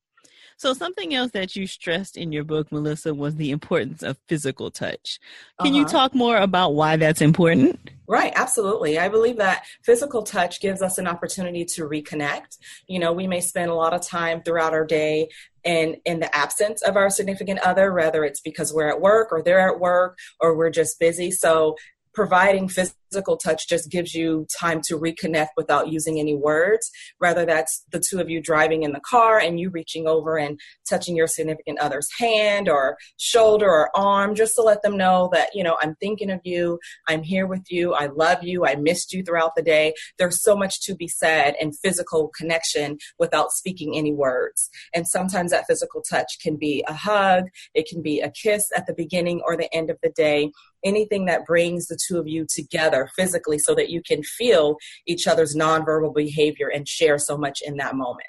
So, 0.58 0.74
something 0.74 1.14
else 1.14 1.32
that 1.32 1.56
you 1.56 1.68
stressed 1.68 2.18
in 2.18 2.32
your 2.32 2.44
book, 2.44 2.72
Melissa, 2.72 3.14
was 3.14 3.36
the 3.36 3.52
importance 3.52 4.04
of 4.04 4.18
physical 4.28 4.72
touch. 4.72 5.20
Can 5.60 5.74
uh-huh. 5.74 5.80
you 5.80 5.86
talk 5.86 6.16
more 6.16 6.38
about 6.38 6.76
why 6.76 6.96
that's 6.96 7.22
important? 7.22 7.92
Right, 8.08 8.34
absolutely. 8.36 9.00
I 9.00 9.08
believe 9.08 9.38
that 9.38 9.66
physical 9.82 10.24
touch 10.24 10.60
gives 10.60 10.82
us 10.82 10.98
an 10.98 11.08
opportunity 11.08 11.66
to 11.66 11.84
reconnect. 11.84 12.58
You 12.88 13.00
know, 13.00 13.14
we 13.14 13.28
may 13.28 13.42
spend 13.42 13.72
a 13.72 13.76
lot 13.76 13.94
of 13.94 14.02
time 14.02 14.44
throughout 14.44 14.74
our 14.74 14.86
day 14.86 15.30
and 15.64 15.96
in 16.06 16.20
the 16.20 16.36
absence 16.36 16.82
of 16.82 16.98
our 16.98 17.10
significant 17.10 17.60
other, 17.60 17.94
whether 17.94 18.26
it's 18.26 18.42
because 18.42 18.74
we're 18.74 18.90
at 18.90 19.00
work 19.00 19.30
or 19.32 19.42
they're 19.42 19.70
at 19.70 19.80
work 19.80 20.18
or 20.42 20.56
we're 20.56 20.70
just 20.70 21.00
busy. 21.00 21.32
So 21.32 21.78
providing 22.14 22.68
physical 22.68 23.00
touch 23.38 23.68
just 23.68 23.92
gives 23.92 24.14
you 24.14 24.48
time 24.60 24.82
to 24.86 24.98
reconnect 24.98 25.50
without 25.58 25.90
using 25.90 26.20
any 26.20 26.36
words. 26.36 26.90
Rather, 27.20 27.46
that's 27.46 27.84
the 27.92 28.04
two 28.08 28.20
of 28.20 28.30
you 28.30 28.42
driving 28.42 28.84
in 28.84 28.92
the 28.92 29.02
car 29.02 29.40
and 29.40 29.60
you 29.60 29.70
reaching 29.70 30.08
over 30.08 30.38
and 30.38 30.60
touching 30.90 31.16
your 31.16 31.28
significant 31.28 31.80
other's 31.80 32.10
hand 32.18 32.70
or 32.70 32.98
shoulder 33.18 33.70
or 33.70 33.96
arm 33.96 34.36
just 34.36 34.56
to 34.56 34.62
let 34.62 34.82
them 34.82 34.98
know 34.98 35.30
that, 35.34 35.50
you 35.54 35.64
know, 35.64 35.78
I'm 35.82 35.96
thinking 35.96 36.32
of 36.32 36.42
you, 36.44 36.80
I'm 37.08 37.24
here 37.24 37.48
with 37.48 37.66
you, 37.70 37.94
I 37.94 38.08
love 38.08 38.44
you, 38.44 38.66
I 38.66 38.76
missed 38.76 39.14
you 39.14 39.24
throughout 39.24 39.56
the 39.56 39.64
day. 39.64 39.94
There's 40.18 40.42
so 40.42 40.56
much 40.56 40.82
to 40.86 40.96
be 40.96 41.08
said 41.08 41.56
in 41.60 41.74
physical 41.74 42.32
connection 42.38 42.98
without 43.20 43.52
speaking 43.52 43.96
any 43.96 44.14
words. 44.14 44.70
And 44.94 45.08
sometimes 45.08 45.52
that 45.52 45.68
physical 45.68 46.02
touch 46.02 46.38
can 46.42 46.58
be 46.58 46.84
a 46.88 46.94
hug, 46.94 47.46
it 47.74 47.88
can 47.88 48.02
be 48.02 48.22
a 48.22 48.32
kiss 48.32 48.70
at 48.76 48.88
the 48.88 48.94
beginning 48.94 49.42
or 49.46 49.58
the 49.58 49.74
end 49.74 49.90
of 49.90 49.98
the 50.02 50.10
day 50.10 50.52
anything 50.84 51.26
that 51.26 51.46
brings 51.46 51.88
the 51.88 51.98
two 52.08 52.18
of 52.18 52.28
you 52.28 52.46
together 52.48 53.03
physically 53.16 53.60
so 53.60 53.76
that 53.76 53.90
you 53.90 54.02
can 54.02 54.24
feel 54.24 54.78
each 55.08 55.28
other's 55.28 55.56
nonverbal 55.56 56.14
behavior 56.14 56.70
and 56.70 56.88
share 56.88 57.18
so 57.18 57.38
much 57.38 57.60
in 57.64 57.78
that 57.78 57.96
moment. 57.96 58.28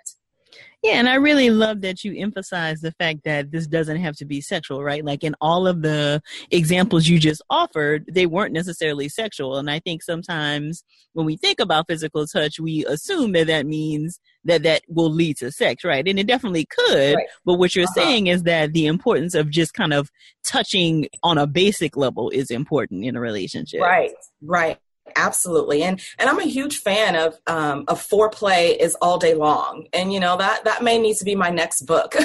Yeah, 0.85 0.99
and 0.99 1.09
I 1.09 1.15
really 1.15 1.49
love 1.49 1.81
that 1.81 2.05
you 2.05 2.15
emphasize 2.15 2.83
the 2.83 2.93
fact 2.93 3.21
that 3.25 3.51
this 3.51 3.67
doesn't 3.67 3.97
have 4.03 4.17
to 4.17 4.27
be 4.27 4.43
sexual, 4.43 4.85
right? 4.85 5.03
Like 5.03 5.25
in 5.25 5.35
all 5.41 5.67
of 5.67 5.81
the 5.81 6.21
examples 6.51 7.09
you 7.09 7.19
just 7.19 7.41
offered, 7.49 8.05
they 8.07 8.27
weren't 8.27 8.53
necessarily 8.53 9.09
sexual. 9.09 9.57
And 9.57 9.71
I 9.71 9.79
think 9.79 10.03
sometimes 10.03 10.85
when 11.15 11.25
we 11.25 11.39
think 11.39 11.59
about 11.59 11.87
physical 11.89 12.27
touch, 12.27 12.61
we 12.61 12.85
assume 12.85 13.33
that 13.33 13.47
that 13.47 13.65
means 13.65 14.21
that 14.45 14.63
that 14.65 14.83
will 14.87 15.11
lead 15.11 15.39
to 15.39 15.51
sex, 15.51 15.85
right? 15.85 16.07
And 16.07 16.19
it 16.19 16.27
definitely 16.27 16.67
could. 16.67 17.15
Right. 17.15 17.29
But 17.47 17.55
what 17.55 17.75
you're 17.75 17.85
uh-huh. 17.85 18.03
saying 18.03 18.27
is 18.27 18.43
that 18.43 18.75
the 18.75 18.85
importance 18.85 19.35
of 19.35 19.49
just 19.49 19.73
kind 19.73 19.95
of 19.95 20.11
touching 20.45 21.09
on 21.23 21.39
a 21.39 21.47
basic 21.47 21.97
level 21.97 22.29
is 22.29 22.51
important 22.51 23.07
in 23.07 23.17
a 23.17 23.21
relationship. 23.21 23.81
Right, 23.81 24.13
right 24.43 24.79
absolutely 25.17 25.83
and 25.83 26.01
and 26.19 26.29
i'm 26.29 26.39
a 26.39 26.45
huge 26.45 26.79
fan 26.79 27.15
of 27.15 27.37
um 27.47 27.85
of 27.89 28.01
foreplay 28.01 28.77
is 28.77 28.97
all 29.03 29.19
day 29.19 29.35
long 29.35 29.87
and 29.93 30.13
you 30.13 30.21
know 30.21 30.37
that 30.37 30.65
that 30.65 30.83
may 30.83 30.99
need 30.99 31.17
to 31.17 31.25
be 31.25 31.35
my 31.35 31.51
next 31.51 31.83
book. 31.83 32.15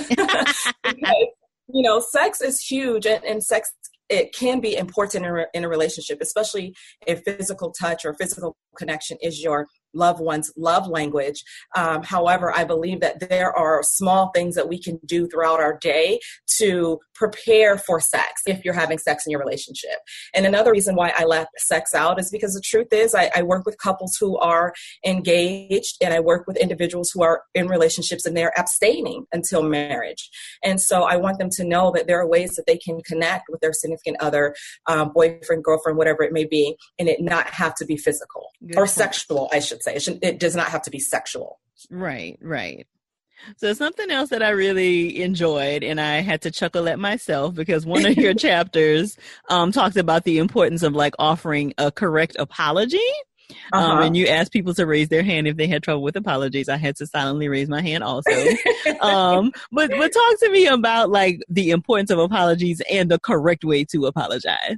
You 1.71 1.83
know 1.83 1.99
sex 1.99 2.41
is 2.41 2.59
huge 2.59 3.05
and, 3.05 3.23
and 3.23 3.43
sex 3.43 3.71
it 4.09 4.33
can 4.33 4.59
be 4.59 4.75
important 4.75 5.23
in 5.23 5.37
a, 5.37 5.45
in 5.53 5.63
a 5.63 5.69
relationship 5.69 6.17
especially 6.19 6.73
if 7.05 7.21
physical 7.21 7.71
touch 7.79 8.05
or 8.05 8.15
physical 8.15 8.57
connection 8.75 9.17
is 9.21 9.43
your 9.43 9.67
loved 9.93 10.19
one's 10.19 10.51
love 10.57 10.87
language. 10.87 11.43
Um, 11.75 12.03
however, 12.03 12.55
I 12.55 12.63
believe 12.63 13.01
that 13.01 13.29
there 13.29 13.55
are 13.55 13.81
small 13.83 14.31
things 14.33 14.55
that 14.55 14.69
we 14.69 14.81
can 14.81 14.99
do 15.05 15.27
throughout 15.27 15.59
our 15.59 15.77
day 15.77 16.19
to 16.57 16.99
prepare 17.15 17.77
for 17.77 17.99
sex 17.99 18.41
if 18.45 18.63
you're 18.63 18.73
having 18.73 18.97
sex 18.97 19.25
in 19.25 19.31
your 19.31 19.39
relationship. 19.39 19.99
And 20.33 20.45
another 20.45 20.71
reason 20.71 20.95
why 20.95 21.13
I 21.15 21.25
left 21.25 21.49
sex 21.57 21.93
out 21.93 22.19
is 22.19 22.31
because 22.31 22.53
the 22.53 22.61
truth 22.61 22.87
is, 22.91 23.13
I, 23.13 23.29
I 23.35 23.43
work 23.43 23.65
with 23.65 23.77
couples 23.77 24.15
who 24.19 24.37
are 24.37 24.73
engaged 25.05 25.97
and 26.01 26.13
I 26.13 26.19
work 26.19 26.47
with 26.47 26.57
individuals 26.57 27.11
who 27.13 27.21
are 27.23 27.43
in 27.53 27.67
relationships 27.67 28.25
and 28.25 28.35
they're 28.35 28.57
abstaining 28.57 29.25
until 29.33 29.63
marriage. 29.63 30.29
And 30.63 30.81
so 30.81 31.03
I 31.03 31.17
want 31.17 31.39
them 31.39 31.49
to 31.51 31.63
know 31.63 31.91
that 31.95 32.07
there 32.07 32.19
are 32.19 32.27
ways 32.27 32.55
that 32.55 32.65
they 32.65 32.77
can 32.77 33.01
connect 33.01 33.49
with 33.49 33.59
their 33.59 33.73
significant 33.73 34.17
other, 34.19 34.55
um, 34.87 35.11
boyfriend, 35.13 35.63
girlfriend, 35.63 35.97
whatever 35.97 36.23
it 36.23 36.31
may 36.31 36.45
be, 36.45 36.75
and 36.97 37.09
it 37.09 37.21
not 37.21 37.47
have 37.47 37.75
to 37.75 37.85
be 37.85 37.97
physical 37.97 38.48
Good 38.61 38.75
or 38.75 38.85
point. 38.85 38.89
sexual, 38.89 39.49
I 39.53 39.59
should 39.59 39.79
should 39.83 39.83
say. 39.83 39.95
It, 39.95 40.19
it 40.21 40.39
does 40.39 40.55
not 40.55 40.67
have 40.67 40.81
to 40.83 40.91
be 40.91 40.99
sexual. 40.99 41.59
Right, 41.89 42.37
right. 42.41 42.87
So 43.57 43.71
something 43.73 44.11
else 44.11 44.29
that 44.31 44.43
I 44.43 44.49
really 44.49 45.21
enjoyed, 45.21 45.81
and 45.83 46.01
I 46.01 46.19
had 46.19 46.41
to 46.41 46.51
chuckle 46.51 46.89
at 46.89 46.99
myself 46.99 47.55
because 47.55 47.85
one 47.85 48.05
of 48.05 48.17
your 48.17 48.33
chapters 48.35 49.17
um, 49.49 49.71
talks 49.71 49.95
about 49.95 50.25
the 50.25 50.39
importance 50.39 50.83
of 50.83 50.93
like 50.93 51.13
offering 51.19 51.73
a 51.77 51.89
correct 51.89 52.35
apology. 52.37 52.99
Um, 53.71 53.81
uh-huh. 53.81 53.91
Um, 53.93 54.03
and 54.03 54.17
you 54.17 54.27
asked 54.27 54.51
people 54.51 54.73
to 54.75 54.85
raise 54.85 55.07
their 55.07 55.23
hand 55.23 55.47
if 55.47 55.55
they 55.55 55.67
had 55.67 55.81
trouble 55.81 56.03
with 56.03 56.17
apologies. 56.17 56.67
I 56.67 56.75
had 56.75 56.97
to 56.97 57.07
silently 57.07 57.47
raise 57.47 57.69
my 57.69 57.81
hand 57.81 58.03
also. 58.03 58.29
um, 59.01 59.51
but 59.71 59.89
but 59.89 60.13
talk 60.13 60.39
to 60.41 60.49
me 60.51 60.67
about 60.67 61.09
like 61.09 61.39
the 61.47 61.71
importance 61.71 62.11
of 62.11 62.19
apologies 62.19 62.81
and 62.91 63.09
the 63.09 63.19
correct 63.19 63.63
way 63.63 63.85
to 63.85 64.05
apologize. 64.05 64.77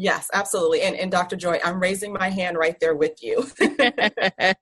Yes, 0.00 0.30
absolutely. 0.32 0.80
And, 0.80 0.96
and 0.96 1.10
Dr. 1.10 1.36
Joy, 1.36 1.60
I'm 1.62 1.78
raising 1.78 2.14
my 2.14 2.30
hand 2.30 2.56
right 2.56 2.74
there 2.80 2.94
with 2.94 3.22
you. 3.22 3.44
uh, 3.60 4.54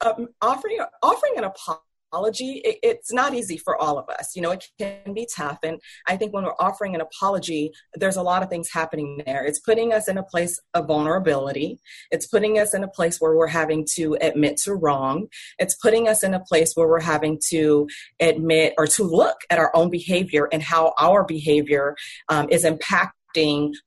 um, 0.00 0.26
offering 0.42 0.80
offering 1.00 1.34
an 1.36 1.44
apology, 1.44 2.60
it, 2.64 2.78
it's 2.82 3.12
not 3.12 3.34
easy 3.34 3.56
for 3.56 3.80
all 3.80 4.00
of 4.00 4.08
us. 4.08 4.34
You 4.34 4.42
know, 4.42 4.50
it 4.50 4.64
can 4.80 5.14
be 5.14 5.28
tough. 5.32 5.60
And 5.62 5.78
I 6.08 6.16
think 6.16 6.34
when 6.34 6.42
we're 6.42 6.56
offering 6.58 6.96
an 6.96 7.00
apology, 7.00 7.70
there's 7.94 8.16
a 8.16 8.22
lot 8.22 8.42
of 8.42 8.48
things 8.48 8.68
happening 8.72 9.22
there. 9.26 9.44
It's 9.44 9.60
putting 9.60 9.92
us 9.92 10.08
in 10.08 10.18
a 10.18 10.24
place 10.24 10.58
of 10.74 10.88
vulnerability. 10.88 11.78
It's 12.10 12.26
putting 12.26 12.58
us 12.58 12.74
in 12.74 12.82
a 12.82 12.88
place 12.88 13.20
where 13.20 13.36
we're 13.36 13.46
having 13.46 13.86
to 13.94 14.18
admit 14.20 14.56
to 14.64 14.74
wrong. 14.74 15.28
It's 15.60 15.76
putting 15.76 16.08
us 16.08 16.24
in 16.24 16.34
a 16.34 16.40
place 16.40 16.72
where 16.74 16.88
we're 16.88 16.98
having 16.98 17.38
to 17.50 17.86
admit 18.18 18.74
or 18.76 18.88
to 18.88 19.04
look 19.04 19.36
at 19.50 19.60
our 19.60 19.70
own 19.76 19.88
behavior 19.88 20.48
and 20.52 20.64
how 20.64 20.94
our 20.98 21.22
behavior 21.22 21.94
um, 22.28 22.48
is 22.50 22.64
impacting 22.64 23.10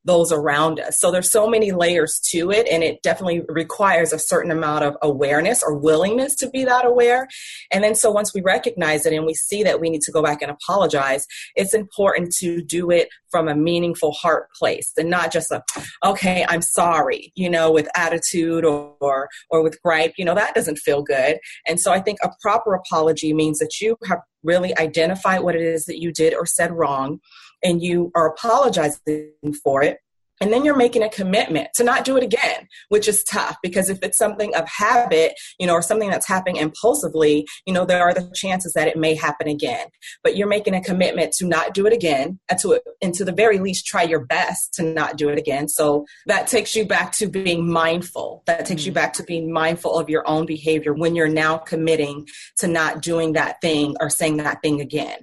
those 0.05 0.31
around 0.31 0.79
us. 0.79 0.99
So 0.99 1.11
there's 1.11 1.31
so 1.31 1.47
many 1.47 1.71
layers 1.71 2.19
to 2.31 2.51
it, 2.51 2.67
and 2.69 2.83
it 2.83 3.01
definitely 3.01 3.43
requires 3.47 4.13
a 4.13 4.19
certain 4.19 4.51
amount 4.51 4.83
of 4.83 4.95
awareness 5.01 5.63
or 5.63 5.77
willingness 5.77 6.35
to 6.35 6.49
be 6.49 6.63
that 6.65 6.85
aware. 6.85 7.27
And 7.71 7.83
then 7.83 7.95
so 7.95 8.11
once 8.11 8.33
we 8.33 8.41
recognize 8.41 9.05
it 9.05 9.13
and 9.13 9.25
we 9.25 9.33
see 9.33 9.63
that 9.63 9.79
we 9.79 9.89
need 9.89 10.01
to 10.01 10.11
go 10.11 10.21
back 10.21 10.41
and 10.41 10.51
apologize, 10.51 11.25
it's 11.55 11.73
important 11.73 12.33
to 12.39 12.61
do 12.61 12.91
it 12.91 13.09
from 13.29 13.47
a 13.47 13.55
meaningful 13.55 14.11
heart 14.11 14.47
place 14.57 14.91
and 14.97 15.09
not 15.09 15.31
just 15.31 15.51
a, 15.51 15.63
okay, 16.05 16.45
I'm 16.47 16.61
sorry, 16.61 17.31
you 17.35 17.49
know, 17.49 17.71
with 17.71 17.89
attitude 17.95 18.63
or, 18.63 18.95
or, 18.99 19.27
or 19.49 19.63
with 19.63 19.81
gripe, 19.81 20.13
you 20.17 20.25
know, 20.25 20.35
that 20.35 20.53
doesn't 20.53 20.77
feel 20.77 21.01
good. 21.01 21.37
And 21.67 21.79
so 21.79 21.91
I 21.91 21.99
think 21.99 22.19
a 22.23 22.29
proper 22.41 22.75
apology 22.75 23.33
means 23.33 23.59
that 23.59 23.81
you 23.81 23.97
have 24.07 24.19
really 24.43 24.77
identified 24.77 25.41
what 25.41 25.55
it 25.55 25.61
is 25.61 25.85
that 25.85 25.99
you 25.99 26.11
did 26.11 26.33
or 26.33 26.45
said 26.45 26.71
wrong 26.71 27.19
and 27.63 27.81
you 27.81 28.11
are 28.15 28.29
apologizing 28.29 29.31
for 29.63 29.83
it 29.83 29.99
and 30.43 30.53
then 30.53 30.65
you're 30.65 30.75
making 30.75 31.03
a 31.03 31.09
commitment 31.09 31.69
to 31.73 31.83
not 31.83 32.03
do 32.05 32.17
it 32.17 32.23
again 32.23 32.67
which 32.89 33.07
is 33.07 33.23
tough 33.23 33.55
because 33.63 33.89
if 33.89 33.97
it's 34.03 34.17
something 34.17 34.53
of 34.55 34.67
habit 34.67 35.33
you 35.59 35.65
know 35.65 35.73
or 35.73 35.81
something 35.81 36.09
that's 36.09 36.27
happening 36.27 36.57
impulsively 36.57 37.47
you 37.65 37.73
know 37.73 37.85
there 37.85 38.03
are 38.03 38.13
the 38.13 38.29
chances 38.33 38.73
that 38.73 38.87
it 38.87 38.97
may 38.97 39.15
happen 39.15 39.47
again. 39.47 39.87
But 40.23 40.35
you're 40.35 40.47
making 40.47 40.75
a 40.75 40.81
commitment 40.81 41.31
to 41.33 41.45
not 41.45 41.73
do 41.73 41.85
it 41.87 41.93
again 41.93 42.39
and 42.49 42.59
to 42.59 42.81
and 43.01 43.13
to 43.15 43.25
the 43.25 43.31
very 43.31 43.59
least 43.59 43.85
try 43.85 44.03
your 44.03 44.25
best 44.25 44.73
to 44.75 44.83
not 44.83 45.17
do 45.17 45.29
it 45.29 45.37
again. 45.37 45.67
So 45.67 46.05
that 46.25 46.47
takes 46.47 46.75
you 46.75 46.85
back 46.85 47.13
to 47.13 47.27
being 47.27 47.71
mindful. 47.71 48.43
That 48.45 48.65
takes 48.65 48.85
you 48.85 48.91
mm. 48.91 48.95
back 48.95 49.13
to 49.13 49.23
being 49.23 49.51
mindful 49.51 49.97
of 49.97 50.09
your 50.09 50.27
own 50.27 50.45
behavior 50.45 50.93
when 50.93 51.15
you're 51.15 51.29
now 51.29 51.57
committing 51.57 52.27
to 52.57 52.67
not 52.67 53.01
doing 53.01 53.33
that 53.33 53.61
thing 53.61 53.95
or 53.99 54.09
saying 54.09 54.37
that 54.37 54.61
thing 54.61 54.81
again. 54.81 55.19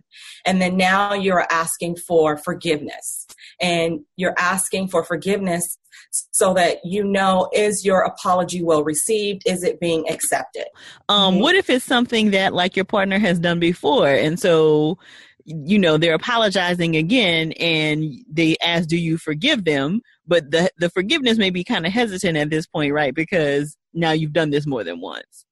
And 0.47 0.61
then 0.61 0.77
now 0.77 1.15
you're 1.15 1.47
asking 1.51 1.97
for 1.97 2.37
forgiveness 2.37 3.20
and 3.61 4.01
you're 4.17 4.35
asking 4.39 4.89
for 4.89 5.05
forgiveness 5.05 5.79
so 6.11 6.55
that 6.55 6.79
you 6.85 7.05
know 7.05 7.49
is 7.53 7.85
your 7.85 8.01
apology 8.01 8.63
well 8.63 8.83
received? 8.83 9.43
Is 9.47 9.63
it 9.63 9.81
being 9.81 10.09
accepted? 10.09 10.67
Um 11.09 11.41
what 11.41 11.57
if 11.57 11.71
it's 11.71 11.85
something 11.85 12.31
that 12.33 12.55
like 12.55 12.77
your 12.77 12.85
partner 12.85 13.19
has 13.19 13.39
done 13.39 13.61
before 13.61 14.09
and 14.09 14.39
so 14.39 14.99
you 15.45 15.79
know 15.79 15.97
they're 15.97 16.15
apologizing 16.15 16.97
again 16.97 17.53
and 17.53 18.13
they 18.31 18.57
ask 18.63 18.89
do 18.89 18.97
you 18.97 19.19
forgive 19.19 19.65
them? 19.65 20.01
But 20.27 20.51
the 20.51 20.71
the 20.79 20.91
forgiveness 20.91 21.39
may 21.39 21.51
be 21.51 21.65
kind 21.65 21.87
of 21.87 21.93
hesitant 21.93 22.37
at 22.37 22.51
this 22.51 22.67
point 22.67 22.93
right? 22.93 23.15
Because 23.15 23.77
now 23.93 24.13
you've 24.13 24.33
done 24.33 24.51
this 24.51 24.67
more 24.67 24.85
than 24.85 25.01
once 25.01 25.47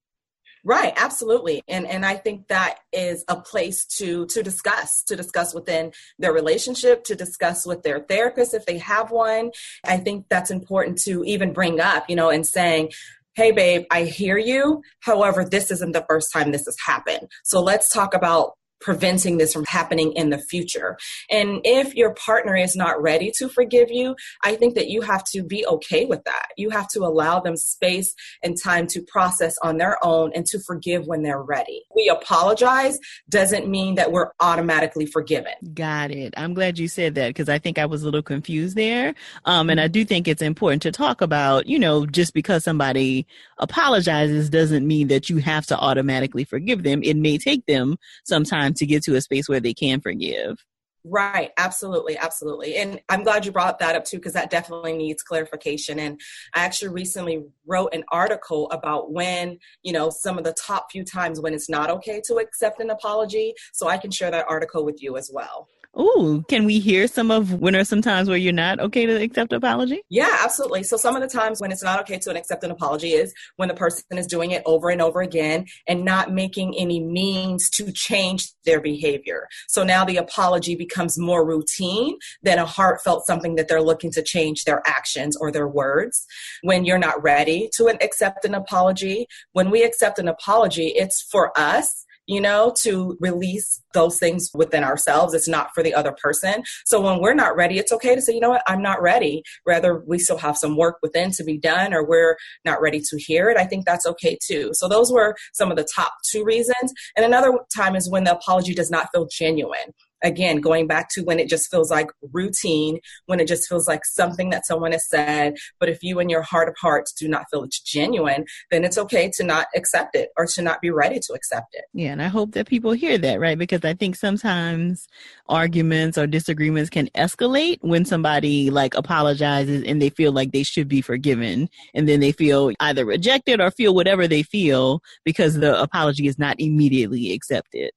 Right, 0.69 0.93
absolutely. 0.99 1.63
And 1.67 1.87
and 1.87 2.05
I 2.05 2.17
think 2.17 2.49
that 2.49 2.81
is 2.93 3.25
a 3.27 3.41
place 3.41 3.87
to 3.97 4.27
to 4.27 4.43
discuss, 4.43 5.03
to 5.05 5.17
discuss 5.17 5.55
within 5.55 5.93
their 6.19 6.35
relationship, 6.35 7.05
to 7.05 7.15
discuss 7.15 7.65
with 7.65 7.83
their 7.83 8.01
therapist 8.01 8.53
if 8.53 8.67
they 8.67 8.77
have 8.77 9.11
one. 9.11 9.53
I 9.83 9.97
think 9.97 10.27
that's 10.29 10.51
important 10.51 10.99
to 11.07 11.25
even 11.25 11.55
bring 11.55 11.81
up, 11.81 12.11
you 12.11 12.17
know, 12.17 12.29
and 12.29 12.47
saying, 12.47 12.91
hey 13.35 13.53
babe 13.53 13.85
i 13.93 14.03
hear 14.03 14.37
you 14.37 14.83
however 15.01 15.45
this 15.45 15.71
isn't 15.71 15.93
the 15.93 16.05
first 16.09 16.33
time 16.33 16.51
this 16.51 16.65
has 16.65 16.77
happened 16.85 17.29
so 17.45 17.61
let's 17.61 17.93
talk 17.93 18.13
about 18.13 18.55
preventing 18.81 19.39
this 19.39 19.53
from 19.53 19.65
happening 19.67 20.13
in 20.13 20.31
the 20.31 20.39
future. 20.39 20.97
And 21.31 21.61
if 21.65 21.95
your 21.95 22.15
partner 22.15 22.57
is 22.57 22.77
not 22.77 23.01
ready 23.01 23.33
to 23.39 23.49
forgive 23.49 23.91
you, 23.91 24.17
I 24.43 24.57
think 24.57 24.75
that 24.75 24.89
you 24.89 25.03
have 25.03 25.25
to 25.33 25.43
be 25.43 25.67
okay 25.67 26.05
with 26.07 26.25
that. 26.25 26.49
You 26.57 26.71
have 26.71 26.89
to 26.89 27.01
allow 27.01 27.41
them 27.41 27.57
space 27.57 28.15
and 28.43 28.57
time 28.63 28.87
to 28.89 29.03
process 29.03 29.57
on 29.63 29.79
their 29.79 29.99
own 30.05 30.33
and 30.35 30.47
to 30.47 30.59
forgive 30.61 31.07
when 31.07 31.23
they're 31.23 31.43
ready. 31.43 31.83
We 31.95 32.09
apologize 32.09 32.99
doesn't 33.29 33.69
mean 33.69 33.97
that 33.97 34.13
we're 34.13 34.31
automatically 34.41 35.07
forgiven. 35.07 35.53
Got 35.75 36.11
it. 36.11 36.35
I'm 36.37 36.55
glad 36.55 36.79
you 36.79 36.89
said 36.89 37.15
that 37.17 37.29
because 37.29 37.49
I 37.49 37.59
think 37.59 37.79
I 37.79 37.87
was 37.87 38.03
a 38.03 38.05
little 38.07 38.23
confused 38.23 38.77
there. 38.77 39.15
Um, 39.45 39.71
and 39.71 39.81
I 39.81 39.89
do 39.89 40.05
think 40.05 40.29
it's 40.29 40.43
important 40.43 40.83
to 40.83 40.93
talk 40.93 41.21
about, 41.21 41.67
you 41.67 41.79
know, 41.79 42.07
just 42.07 42.35
because 42.35 42.65
somebody 42.65 43.27
apologizes 43.59 44.51
doesn't 44.51 44.87
mean 44.87 45.09
that 45.09 45.29
you 45.29 45.39
have 45.39 45.67
to 45.67 45.79
automatically 45.79 46.45
forgive 46.45 46.83
them. 46.83 47.03
It 47.03 47.17
may 47.17 47.39
take 47.39 47.67
them 47.67 47.99
some 48.25 48.45
time 48.69 48.75
to 48.75 48.87
get 48.87 49.03
to 49.05 49.17
a 49.17 49.21
space 49.21 49.49
where 49.49 49.61
they 49.61 49.75
can 49.75 50.01
forgive. 50.01 50.65
Right, 51.05 51.53
absolutely, 51.57 52.19
absolutely. 52.19 52.77
And 52.77 53.01
I'm 53.09 53.23
glad 53.23 53.47
you 53.47 53.53
brought 53.53 53.79
that 53.79 53.95
up 53.95 54.05
too, 54.05 54.19
because 54.19 54.35
that 54.35 54.51
definitely 54.51 54.93
needs 54.93 55.23
clarification. 55.23 55.99
And 55.99 56.21
I 56.55 56.65
actually 56.65 56.89
recently 56.89 57.45
wrote 57.67 57.95
an 57.95 58.05
article 58.11 58.69
about 58.71 59.13
when, 59.13 59.59
you 59.83 59.93
know, 59.93 60.11
some 60.11 60.37
of 60.37 60.45
the 60.45 60.55
top 60.55 60.89
few 60.91 61.05
times 61.05 61.41
when 61.41 61.55
it's 61.55 61.71
not 61.71 61.89
okay 61.89 62.21
to 62.27 62.37
accept 62.37 62.81
an 62.81 62.91
apology. 62.91 63.55
So 63.73 63.89
I 63.89 63.97
can 63.97 64.11
share 64.11 64.31
that 64.33 64.47
article 64.49 64.85
with 64.85 65.03
you 65.03 65.17
as 65.17 65.31
well. 65.33 65.69
Oh, 65.95 66.45
can 66.49 66.65
we 66.65 66.79
hear 66.79 67.09
some 67.09 67.31
of 67.31 67.55
when 67.55 67.75
are 67.75 67.85
some 67.85 68.03
times 68.03 68.29
where 68.29 68.37
you're 68.37 68.53
not 68.53 68.79
okay 68.79 69.07
to 69.07 69.21
accept 69.21 69.53
an 69.53 69.57
apology? 69.57 70.03
Yeah, 70.11 70.37
absolutely. 70.43 70.83
So 70.83 70.97
some 70.97 71.17
of 71.17 71.23
the 71.23 71.29
times 71.29 71.61
when 71.61 71.73
it's 71.73 71.83
not 71.83 71.99
okay 72.01 72.19
to 72.19 72.37
accept 72.37 72.63
an 72.63 72.71
apology 72.71 73.15
is 73.15 73.35
when 73.57 73.69
the 73.69 73.75
person 73.75 74.05
is 74.13 74.27
doing 74.27 74.51
it 74.51 74.63
over 74.67 74.91
and 74.91 75.01
over 75.01 75.23
again 75.23 75.67
and 75.89 76.05
not 76.05 76.33
making 76.33 76.77
any 76.79 77.01
means 77.01 77.71
to 77.71 77.91
change 77.91 78.53
their 78.65 78.81
behavior. 78.81 79.49
So 79.67 79.83
now 79.83 80.05
the 80.05 80.19
apology 80.19 80.77
becomes 80.77 81.19
more 81.19 81.45
routine 81.45 82.19
than 82.43 82.59
a 82.59 82.67
heartfelt 82.67 83.27
something 83.27 83.57
that 83.57 83.69
they're 83.69 83.83
looking 83.83 84.13
to 84.13 84.23
change 84.23 84.65
their 84.65 84.83
actions 84.87 85.37
or 85.37 85.51
their 85.51 85.69
words. 85.69 86.27
When 86.63 86.85
you're 86.85 86.99
not 86.99 87.23
ready 87.23 87.71
to 87.77 87.87
accept 87.87 88.45
an 88.45 88.55
apology, 88.55 89.27
when 89.53 89.71
we 89.71 89.83
accept 89.83 90.19
an 90.19 90.29
apology, 90.29 90.89
it's 90.89 91.23
for 91.23 91.59
us 91.59 92.05
you 92.29 92.41
know, 92.41 92.73
to 92.83 93.17
release 93.21 93.83
those 93.95 94.19
things 94.19 94.51
within 94.55 94.85
ourselves. 94.85 95.33
It's 95.35 95.49
not 95.49 95.71
for 95.75 95.83
the 95.83 95.95
other 95.95 96.15
person. 96.23 96.63
So 96.85 97.01
when 97.01 97.21
we're 97.21 97.35
not 97.35 97.57
ready, 97.57 97.79
it's 97.79 97.91
okay 97.91 98.15
to 98.15 98.21
say, 98.21 98.35
you 98.35 98.41
know 98.41 98.51
what, 98.51 98.63
I'm 98.69 98.83
not 98.83 99.03
ready. 99.03 99.43
Rather, 99.67 100.05
we 100.07 100.19
still 100.19 100.37
have 100.37 100.57
some 100.57 100.77
work 100.77 100.99
within 101.03 101.31
to 101.33 101.43
be 101.43 101.57
done 101.57 101.95
or 101.95 102.07
we're 102.07 102.37
not 102.67 102.83
ready 102.83 103.01
to 103.01 103.19
hear 103.19 103.49
it. 103.49 103.57
I 103.57 103.65
think 103.65 103.87
that's 103.87 104.07
okay 104.07 104.39
too. 104.47 104.71
So 104.75 104.89
those 104.89 105.11
were 105.11 105.35
some 105.55 105.71
of 105.71 105.79
the 105.79 105.89
top 105.93 106.13
two 106.31 106.45
reasons. 106.45 106.93
And 107.17 107.25
another 107.25 107.59
time 107.75 107.97
is 107.97 108.11
when 108.11 108.25
the 108.25 108.33
apology 108.33 108.75
does 108.75 108.91
not 108.91 109.09
feel 109.13 109.27
genuine 109.27 109.95
again 110.23 110.61
going 110.61 110.87
back 110.87 111.09
to 111.11 111.23
when 111.23 111.39
it 111.39 111.49
just 111.49 111.71
feels 111.71 111.91
like 111.91 112.09
routine 112.33 112.99
when 113.27 113.41
it 113.41 113.49
just 113.49 113.69
feels 113.69 113.87
like 113.89 114.05
something 114.05 114.51
that 114.51 114.67
someone 114.67 114.93
has 114.93 115.09
said 115.09 115.55
but 115.79 115.89
if 115.89 116.03
you 116.03 116.19
in 116.19 116.29
your 116.29 116.43
heart 116.43 116.69
of 116.69 116.75
hearts 116.81 117.13
do 117.13 117.29
not 117.29 117.45
feel 117.51 117.63
it's 117.63 117.81
genuine 117.81 118.45
then 118.71 118.85
it's 118.85 118.99
okay 118.99 119.31
to 119.35 119.45
not 119.45 119.67
accept 119.77 120.15
it 120.15 120.31
or 120.37 120.47
to 120.47 120.63
not 120.63 120.81
be 120.81 120.91
ready 120.91 121.19
to 121.21 121.33
accept 121.33 121.69
it. 121.73 121.85
Yeah 121.93 122.13
and 122.13 122.23
i 122.23 122.29
hope 122.29 122.53
that 122.53 122.67
people 122.67 122.93
hear 122.93 123.19
that 123.19 123.41
right? 123.41 123.59
Because 123.59 123.85
i 123.85 123.95
think 123.95 124.17
sometimes 124.17 125.07
arguments 125.49 126.19
or 126.19 126.27
disagreements 126.27 126.91
can 126.91 127.09
escalate 127.17 127.79
when 127.81 128.05
somebody 128.05 128.71
like 128.71 128.95
apologizes 128.95 129.83
and 129.85 130.01
they 130.01 130.11
feel 130.11 130.33
like 130.33 130.53
they 130.53 130.63
should 130.63 130.89
be 130.89 131.01
forgiven 131.01 131.69
and 131.95 132.09
then 132.09 132.21
they 132.21 132.33
feel 132.33 132.73
either 132.81 133.05
rejected 133.05 133.61
or 133.61 133.71
feel 133.71 133.95
whatever 133.95 134.27
they 134.27 134.43
feel 134.43 135.01
because 135.25 135.55
the 135.55 135.81
apology 135.81 136.27
is 136.27 136.39
not 136.39 136.57
immediately 136.59 137.33
accepted 137.33 137.91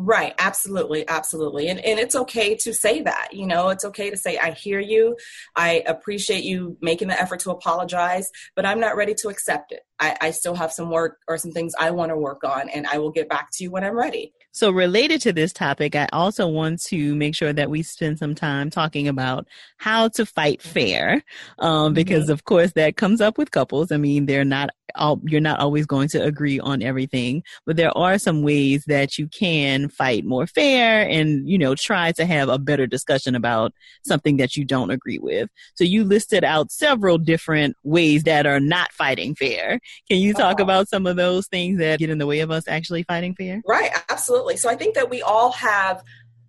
Right, 0.00 0.32
absolutely, 0.38 1.08
absolutely. 1.08 1.66
And 1.68 1.80
and 1.80 1.98
it's 1.98 2.14
okay 2.14 2.54
to 2.54 2.72
say 2.72 3.02
that. 3.02 3.30
You 3.32 3.46
know, 3.48 3.70
it's 3.70 3.84
okay 3.84 4.10
to 4.10 4.16
say 4.16 4.38
I 4.38 4.52
hear 4.52 4.78
you. 4.78 5.16
I 5.56 5.82
appreciate 5.88 6.44
you 6.44 6.76
making 6.80 7.08
the 7.08 7.20
effort 7.20 7.40
to 7.40 7.50
apologize, 7.50 8.30
but 8.54 8.64
I'm 8.64 8.78
not 8.78 8.94
ready 8.96 9.14
to 9.14 9.28
accept 9.28 9.72
it. 9.72 9.82
I, 10.00 10.16
I 10.20 10.30
still 10.30 10.54
have 10.54 10.72
some 10.72 10.90
work 10.90 11.18
or 11.26 11.38
some 11.38 11.52
things 11.52 11.74
I 11.78 11.90
want 11.90 12.10
to 12.10 12.16
work 12.16 12.44
on 12.44 12.68
and 12.68 12.86
I 12.86 12.98
will 12.98 13.10
get 13.10 13.28
back 13.28 13.48
to 13.52 13.64
you 13.64 13.70
when 13.70 13.84
I'm 13.84 13.96
ready. 13.96 14.32
So 14.52 14.70
related 14.70 15.20
to 15.22 15.32
this 15.32 15.52
topic, 15.52 15.94
I 15.94 16.08
also 16.12 16.48
want 16.48 16.82
to 16.86 17.14
make 17.14 17.34
sure 17.34 17.52
that 17.52 17.70
we 17.70 17.82
spend 17.82 18.18
some 18.18 18.34
time 18.34 18.70
talking 18.70 19.06
about 19.06 19.46
how 19.76 20.08
to 20.08 20.26
fight 20.26 20.62
fair. 20.62 21.22
Um, 21.58 21.94
because 21.94 22.24
mm-hmm. 22.24 22.32
of 22.32 22.44
course 22.44 22.72
that 22.72 22.96
comes 22.96 23.20
up 23.20 23.38
with 23.38 23.50
couples. 23.50 23.92
I 23.92 23.98
mean, 23.98 24.26
they're 24.26 24.44
not 24.44 24.70
all, 24.94 25.20
you're 25.24 25.40
not 25.40 25.60
always 25.60 25.86
going 25.86 26.08
to 26.08 26.24
agree 26.24 26.58
on 26.58 26.82
everything, 26.82 27.42
but 27.66 27.76
there 27.76 27.96
are 27.96 28.18
some 28.18 28.42
ways 28.42 28.84
that 28.86 29.18
you 29.18 29.28
can 29.28 29.88
fight 29.88 30.24
more 30.24 30.46
fair 30.46 31.08
and, 31.08 31.48
you 31.48 31.58
know, 31.58 31.74
try 31.74 32.12
to 32.12 32.24
have 32.24 32.48
a 32.48 32.58
better 32.58 32.86
discussion 32.86 33.34
about 33.34 33.72
something 34.04 34.38
that 34.38 34.56
you 34.56 34.64
don't 34.64 34.90
agree 34.90 35.18
with. 35.18 35.48
So 35.74 35.84
you 35.84 36.04
listed 36.04 36.42
out 36.42 36.72
several 36.72 37.18
different 37.18 37.76
ways 37.84 38.24
that 38.24 38.46
are 38.46 38.60
not 38.60 38.92
fighting 38.92 39.34
fair. 39.34 39.80
Can 40.08 40.18
you 40.18 40.34
talk 40.34 40.60
uh, 40.60 40.62
about 40.62 40.88
some 40.88 41.06
of 41.06 41.16
those 41.16 41.46
things 41.48 41.78
that 41.78 41.98
get 41.98 42.10
in 42.10 42.18
the 42.18 42.26
way 42.26 42.40
of 42.40 42.50
us 42.50 42.68
actually 42.68 43.02
fighting 43.04 43.34
fair? 43.34 43.62
Right, 43.66 43.90
absolutely. 44.08 44.56
So 44.56 44.68
I 44.68 44.74
think 44.74 44.94
that 44.94 45.10
we 45.10 45.22
all 45.22 45.52
have 45.52 46.02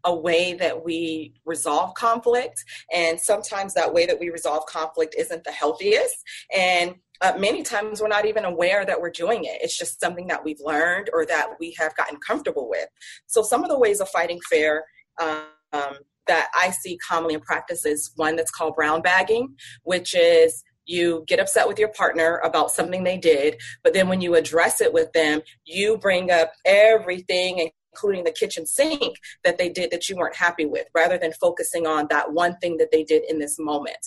a 0.06 0.16
way 0.16 0.54
that 0.54 0.86
we 0.86 1.34
resolve 1.46 1.94
conflict 1.94 2.64
and 2.94 3.20
sometimes 3.20 3.74
that 3.74 3.94
way 3.94 4.06
that 4.06 4.18
we 4.18 4.30
resolve 4.30 4.66
conflict 4.66 5.14
isn't 5.18 5.44
the 5.44 5.52
healthiest 5.52 6.16
and 6.56 6.96
uh, 7.22 7.34
many 7.38 7.64
times 7.64 8.02
we're 8.02 8.08
not 8.08 8.26
even 8.26 8.46
aware 8.46 8.86
that 8.86 9.02
we're 9.02 9.10
doing 9.10 9.44
it. 9.44 9.58
It's 9.62 9.78
just 9.78 10.00
something 10.00 10.28
that 10.28 10.46
we've 10.46 10.62
learned 10.64 11.10
or 11.12 11.26
that 11.26 11.50
we 11.60 11.76
have 11.78 11.94
gotten 11.96 12.18
comfortable 12.18 12.70
with. 12.70 12.88
So, 13.28 13.42
some 13.42 13.62
of 13.62 13.70
the 13.70 13.78
ways 13.78 14.00
of 14.00 14.08
fighting 14.08 14.40
fair 14.50 14.86
um, 15.20 15.98
that 16.28 16.50
I 16.56 16.70
see 16.70 16.98
commonly 16.98 17.34
in 17.34 17.42
practice 17.42 17.86
is 17.86 18.12
one 18.16 18.36
that's 18.36 18.52
called 18.52 18.76
brown 18.76 19.02
bagging, 19.02 19.56
which 19.84 20.16
is 20.16 20.64
you 20.90 21.24
get 21.28 21.40
upset 21.40 21.68
with 21.68 21.80
your 21.80 21.90
partner 21.90 22.42
about 22.44 22.72
something 22.72 23.04
they 23.04 23.18
did, 23.18 23.58
but 23.84 23.94
then 23.94 24.10
when 24.10 24.22
you 24.22 24.36
address 24.36 24.82
it 24.82 24.92
with 24.92 25.12
them, 25.14 25.42
you 25.66 25.98
bring 25.98 26.32
up 26.32 26.52
everything 26.66 27.70
including 27.92 28.24
the 28.24 28.32
kitchen 28.32 28.66
sink 28.66 29.16
that 29.44 29.58
they 29.58 29.68
did 29.68 29.92
that 29.92 30.08
you 30.08 30.16
weren't 30.16 30.36
happy 30.36 30.66
with, 30.66 30.86
rather 30.94 31.18
than 31.18 31.34
focusing 31.34 31.88
on 31.88 32.06
that 32.10 32.32
one 32.34 32.56
thing 32.58 32.78
that 32.78 32.92
they 32.92 33.04
did 33.04 33.24
in 33.28 33.40
this 33.40 33.58
moment. 33.60 33.98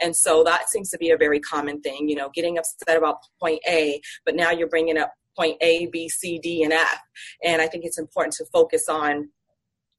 And 0.00 0.14
so 0.16 0.44
that 0.44 0.70
seems 0.70 0.90
to 0.90 0.98
be 0.98 1.10
a 1.10 1.16
very 1.16 1.40
common 1.40 1.80
thing, 1.80 2.08
you 2.08 2.14
know, 2.14 2.30
getting 2.34 2.56
upset 2.56 2.96
about 2.96 3.16
point 3.40 3.60
A, 3.68 4.00
but 4.24 4.36
now 4.36 4.50
you're 4.50 4.68
bringing 4.68 4.96
up 4.96 5.12
point 5.36 5.56
A, 5.60 5.86
B, 5.86 6.08
C, 6.08 6.38
D, 6.38 6.62
and 6.62 6.72
F. 6.72 7.00
And 7.42 7.60
I 7.60 7.66
think 7.66 7.84
it's 7.84 7.98
important 7.98 8.34
to 8.34 8.44
focus 8.52 8.84
on 8.88 9.30